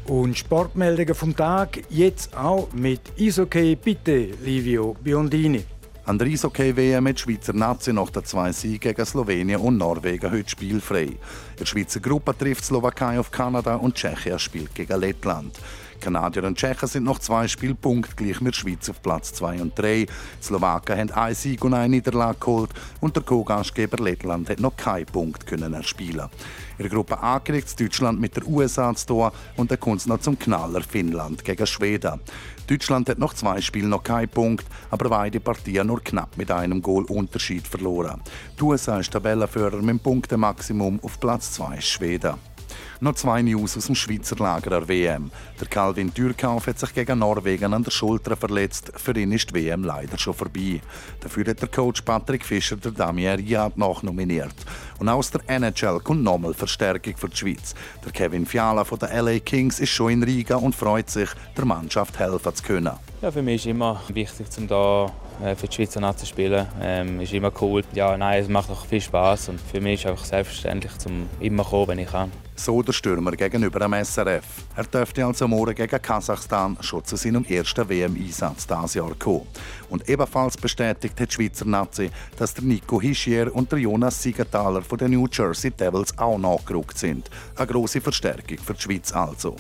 und 0.06 0.36
Sportmeldungen 0.36 1.14
vom 1.14 1.36
Tag 1.36 1.82
jetzt 1.88 2.36
auch 2.36 2.72
mit 2.72 3.00
Isokay 3.16 3.76
bitte 3.76 4.30
Livio 4.44 4.96
Biondini. 5.00 5.62
An 6.06 6.18
der 6.18 6.26
Eishockey-WM 6.26 7.04
mit 7.04 7.20
Schweizer 7.20 7.52
Nazi 7.52 7.92
nach 7.92 8.10
der 8.10 8.24
zwei 8.24 8.50
Siegen 8.50 8.80
gegen 8.80 9.06
Slowenien 9.06 9.60
und 9.60 9.76
Norwegen 9.76 10.32
heute 10.32 10.50
spielfrei. 10.50 11.04
In 11.04 11.18
der 11.60 11.66
Schweizer 11.66 12.00
Gruppe 12.00 12.36
trifft 12.36 12.64
Slowakei 12.64 13.20
auf 13.20 13.30
Kanada 13.30 13.76
und 13.76 13.94
Tschechien 13.94 14.40
spielt 14.40 14.74
gegen 14.74 14.98
Lettland. 14.98 15.56
Kanadier 16.00 16.44
und 16.44 16.58
Tschechen 16.58 16.88
sind 16.88 17.04
noch 17.04 17.18
zwei 17.18 17.46
Spiele 17.46 17.74
punktgleich 17.74 18.40
mit 18.40 18.56
Schweiz 18.56 18.88
auf 18.88 19.02
Platz 19.02 19.32
2 19.34 19.62
und 19.62 19.78
3. 19.78 20.06
Die 20.06 20.08
Slowaken 20.42 20.98
haben 20.98 21.10
einen 21.12 21.34
Sieg 21.34 21.62
und 21.64 21.74
eine 21.74 21.88
Niederlage 21.88 22.38
geholt 22.40 22.70
und 23.00 23.14
der 23.14 23.22
Co-Gastgeber 23.22 24.02
Lettland 24.02 24.48
hat 24.48 24.60
noch 24.60 24.76
keinen 24.76 25.06
Punkt 25.06 25.46
können 25.46 25.74
erspielen. 25.74 26.28
In 26.78 26.84
der 26.84 26.90
Gruppe 26.90 27.22
A 27.22 27.38
kriegt 27.40 27.78
Deutschland 27.78 28.18
mit 28.18 28.34
der 28.36 28.46
USA 28.46 28.94
zu 28.94 29.06
tun 29.06 29.30
und 29.56 29.70
dann 29.70 29.78
kommt 29.78 30.00
es 30.00 30.06
noch 30.06 30.20
zum 30.20 30.38
Knaller 30.38 30.80
Finnland 30.80 31.44
gegen 31.44 31.66
Schweden. 31.66 32.20
Deutschland 32.66 33.08
hat 33.08 33.18
noch 33.18 33.34
zwei 33.34 33.60
Spiele 33.60 33.88
noch 33.88 34.02
keinen 34.02 34.28
Punkt, 34.28 34.64
aber 34.90 35.10
beide 35.10 35.40
Partien 35.40 35.88
nur 35.88 36.02
knapp 36.02 36.36
mit 36.36 36.50
einem 36.50 36.80
Goal 36.80 37.04
Unterschied 37.04 37.68
verloren. 37.68 38.22
Die 38.58 38.62
USA 38.62 38.98
ist 38.98 39.12
Tabellenführer 39.12 39.76
mit 39.76 39.88
dem 39.88 39.98
Punktemaximum 40.00 41.00
auf 41.02 41.20
Platz 41.20 41.52
2 41.52 41.80
Schweden. 41.80 42.34
Noch 43.00 43.14
zwei 43.14 43.42
News 43.42 43.76
aus 43.76 43.86
dem 43.86 43.94
Schweizer 43.94 44.36
Lager 44.36 44.70
der 44.70 44.88
WM. 44.88 45.30
Der 45.60 45.68
Calvin 45.68 46.12
Türkauf 46.12 46.66
hat 46.66 46.78
sich 46.78 46.92
gegen 46.94 47.18
Norwegen 47.18 47.72
an 47.72 47.82
der 47.82 47.90
Schulter 47.90 48.36
verletzt. 48.36 48.92
Für 48.96 49.16
ihn 49.16 49.32
ist 49.32 49.50
die 49.50 49.54
WM 49.54 49.84
leider 49.84 50.18
schon 50.18 50.34
vorbei. 50.34 50.80
Dafür 51.20 51.46
hat 51.46 51.60
der 51.60 51.68
Coach 51.68 52.02
Patrick 52.02 52.44
Fischer 52.44 52.76
der 52.76 52.92
Damien 52.92 53.36
Riad 53.36 53.76
nachnominiert. 53.76 54.54
Und 54.98 55.08
aus 55.08 55.30
der 55.30 55.42
NHL 55.48 56.00
kommt 56.00 56.22
nochmal 56.22 56.54
Verstärkung 56.54 57.16
für 57.16 57.28
die 57.28 57.36
Schweiz. 57.36 57.74
Der 58.04 58.12
Kevin 58.12 58.46
Fiala 58.46 58.84
von 58.84 58.98
der 58.98 59.22
LA 59.22 59.38
Kings 59.40 59.80
ist 59.80 59.90
schon 59.90 60.12
in 60.12 60.22
Riga 60.22 60.56
und 60.56 60.74
freut 60.74 61.10
sich, 61.10 61.30
der 61.56 61.64
Mannschaft 61.64 62.18
helfen 62.18 62.54
zu 62.54 62.62
können. 62.62 62.92
Ja, 63.22 63.30
für 63.30 63.42
mich 63.42 63.62
ist 63.62 63.66
immer 63.66 64.00
wichtig, 64.08 64.46
um 64.58 64.66
da 64.66 65.12
für 65.56 65.68
die 65.68 65.74
Schweizer 65.74 66.00
Nazi 66.00 66.26
spielen. 66.26 66.66
Ähm, 66.80 67.20
ist 67.20 67.32
immer 67.32 67.52
cool. 67.60 67.82
Ja, 67.94 68.16
nein, 68.16 68.42
es 68.42 68.48
macht 68.48 68.70
auch 68.70 68.84
viel 68.86 69.00
Spaß 69.00 69.50
und 69.50 69.60
für 69.60 69.80
mich 69.80 69.94
ist 69.94 70.04
es 70.04 70.10
einfach 70.10 70.24
selbstverständlich, 70.24 70.98
zum 70.98 71.28
immer 71.40 71.64
kommen, 71.64 71.88
wenn 71.88 71.98
ich 71.98 72.08
kann. 72.08 72.30
So 72.56 72.82
der 72.82 72.92
Stürmer 72.92 73.32
gegenüber 73.32 73.80
dem 73.80 73.94
SRF. 74.04 74.44
Er 74.76 74.84
dürfte 74.84 75.24
also 75.24 75.48
morgen 75.48 75.74
gegen 75.74 76.02
Kasachstan 76.02 76.76
schon 76.80 77.04
zu 77.04 77.16
seinem 77.16 77.44
ersten 77.46 77.88
WM-Einsatz 77.88 78.66
dieses 78.66 78.94
Jahr 78.94 79.14
kommen. 79.18 79.46
Und 79.88 80.06
ebenfalls 80.08 80.58
bestätigt 80.58 81.18
hat 81.18 81.30
die 81.30 81.34
Schweizer 81.34 81.64
Nazi, 81.64 82.10
dass 82.36 82.52
der 82.52 82.64
Nico 82.64 83.00
Hischier 83.00 83.54
und 83.54 83.72
der 83.72 83.78
Jonas 83.78 84.22
Siegenthaler 84.22 84.82
von 84.82 84.98
den 84.98 85.12
New 85.12 85.26
Jersey 85.32 85.70
Devils 85.70 86.16
auch 86.18 86.36
nachgerückt 86.36 86.98
sind. 86.98 87.30
Eine 87.56 87.66
grosse 87.66 88.00
Verstärkung 88.02 88.58
für 88.58 88.74
die 88.74 88.82
Schweiz 88.82 89.10
also. 89.12 89.56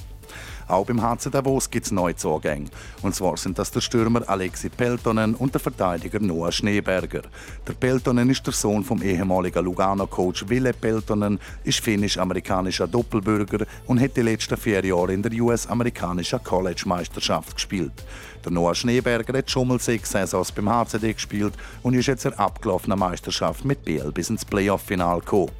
Auch 0.68 0.86
beim 0.86 1.02
HC 1.02 1.30
Davos 1.30 1.68
gibt 1.68 1.86
es 1.86 1.92
neue 1.92 2.14
Zugänge. 2.14 2.70
Und 3.02 3.14
zwar 3.14 3.36
sind 3.36 3.58
das 3.58 3.70
der 3.70 3.80
Stürmer 3.80 4.22
Alexi 4.28 4.68
Peltonen 4.68 5.34
und 5.34 5.52
der 5.52 5.60
Verteidiger 5.60 6.20
Noah 6.20 6.52
Schneeberger. 6.52 7.22
Der 7.66 7.72
Peltonen 7.72 8.30
ist 8.30 8.46
der 8.46 8.52
Sohn 8.52 8.84
vom 8.84 9.02
ehemaligen 9.02 9.64
Lugano-Coach 9.64 10.48
Ville 10.48 10.72
Peltonen, 10.72 11.40
ist 11.64 11.80
finnisch-amerikanischer 11.80 12.86
Doppelbürger 12.86 13.66
und 13.86 14.00
hat 14.00 14.16
die 14.16 14.22
letzten 14.22 14.56
vier 14.56 14.84
Jahre 14.84 15.12
in 15.12 15.22
der 15.22 15.32
US-amerikanischen 15.32 16.42
College-Meisterschaft 16.42 17.54
gespielt. 17.56 18.04
Der 18.44 18.52
Noah 18.52 18.74
Schneeberger 18.74 19.36
hat 19.36 19.50
schon 19.50 19.68
mal 19.68 19.80
sechs 19.80 20.10
Saisons 20.10 20.52
beim 20.52 20.68
HCD 20.70 21.12
gespielt 21.12 21.54
und 21.82 21.94
ist 21.94 22.06
jetzt 22.06 22.24
in 22.24 22.30
der 22.30 22.40
abgelaufenen 22.40 22.98
Meisterschaft 22.98 23.64
mit 23.64 23.84
BL 23.84 24.12
bis 24.12 24.30
ins 24.30 24.44
Playoff-Final 24.44 25.20
gekommen. 25.20 25.50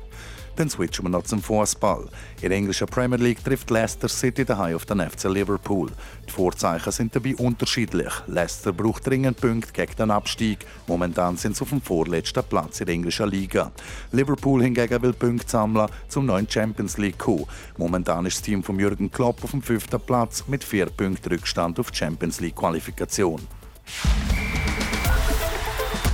Dann 0.56 0.68
switchen 0.68 1.04
wir 1.04 1.10
noch 1.10 1.24
zum 1.24 1.42
Fußball. 1.42 2.08
In 2.42 2.48
der 2.48 2.58
englischen 2.58 2.86
Premier 2.86 3.18
League 3.18 3.42
trifft 3.42 3.70
Leicester 3.70 4.08
City 4.08 4.44
daheim 4.44 4.76
auf 4.76 4.84
den 4.84 5.00
FC 5.00 5.24
Liverpool. 5.24 5.90
Die 6.26 6.32
Vorzeichen 6.32 6.92
sind 6.92 7.14
dabei 7.14 7.34
unterschiedlich. 7.36 8.12
Leicester 8.26 8.72
braucht 8.72 9.06
dringend 9.06 9.40
Punkte 9.40 9.72
gegen 9.72 9.96
den 9.96 10.10
Abstieg. 10.10 10.66
Momentan 10.86 11.36
sind 11.36 11.56
sie 11.56 11.62
auf 11.62 11.70
dem 11.70 11.80
vorletzten 11.80 12.44
Platz 12.44 12.80
in 12.80 12.86
der 12.86 12.94
englischen 12.94 13.28
Liga. 13.28 13.72
Liverpool 14.12 14.62
hingegen 14.62 15.02
will 15.02 15.12
Punkte 15.12 15.48
sammeln 15.48 15.88
zum 16.08 16.26
neuen 16.26 16.48
Champions 16.48 16.98
League 16.98 17.18
kommen. 17.18 17.46
Momentan 17.76 18.26
ist 18.26 18.38
das 18.38 18.42
Team 18.42 18.62
von 18.62 18.78
Jürgen 18.78 19.10
Klopp 19.10 19.42
auf 19.44 19.52
dem 19.52 19.62
fünften 19.62 20.00
Platz 20.00 20.44
mit 20.46 20.64
vier 20.64 20.86
Punkten 20.86 21.30
Rückstand 21.30 21.78
auf 21.78 21.90
die 21.90 21.98
Champions 21.98 22.40
League 22.40 22.56
Qualifikation. 22.56 23.40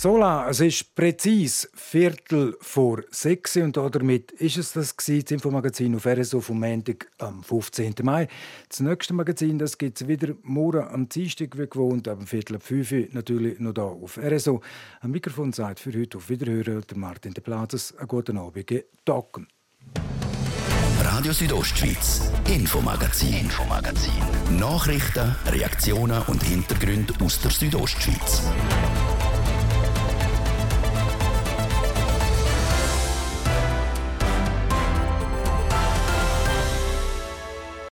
Sola, 0.00 0.48
es 0.48 0.60
ist 0.60 0.94
präzise 0.94 1.68
Viertel 1.74 2.56
vor 2.60 3.02
sechs 3.10 3.56
und 3.56 3.76
damit 3.76 4.30
ist 4.30 4.56
es 4.56 4.72
das 4.72 4.96
gewesen, 4.96 5.24
das 5.24 5.32
Infomagazin 5.32 5.96
auf 5.96 6.06
RSO 6.06 6.40
vom 6.40 6.60
Montag 6.60 7.10
am 7.18 7.42
15. 7.42 7.94
Mai. 8.04 8.28
Das 8.68 8.78
nächste 8.78 9.12
Magazin 9.12 9.58
das 9.58 9.76
gibt 9.76 10.00
es 10.00 10.06
wieder 10.06 10.36
morgen 10.44 10.86
am 10.86 11.08
Dienstag 11.08 11.58
wie 11.58 11.66
gewohnt, 11.66 12.06
ab 12.06 12.20
Viertel 12.26 12.54
ab 12.54 12.62
fünf 12.62 12.92
natürlich 13.10 13.58
noch 13.58 13.72
hier 13.74 13.82
auf 13.82 14.20
RSO. 14.22 14.60
Am 15.00 15.10
Mikrofon 15.10 15.52
sagt 15.52 15.80
für 15.80 15.92
heute 15.92 16.18
auf 16.18 16.30
Wiederhören 16.30 16.84
der 16.88 16.96
Martin 16.96 17.34
de 17.34 17.42
Plazes. 17.42 17.92
Einen 17.98 18.06
guten 18.06 18.38
Abend, 18.38 18.72
Docken. 19.04 19.48
Radio 21.00 21.32
Südostschweiz, 21.32 22.30
Infomagazin, 22.48 23.34
Infomagazin. 23.34 24.12
Nachrichten, 24.60 25.34
Reaktionen 25.46 26.22
und 26.28 26.40
Hintergründe 26.44 27.14
aus 27.20 27.40
der 27.40 27.50
Südostschweiz. 27.50 28.44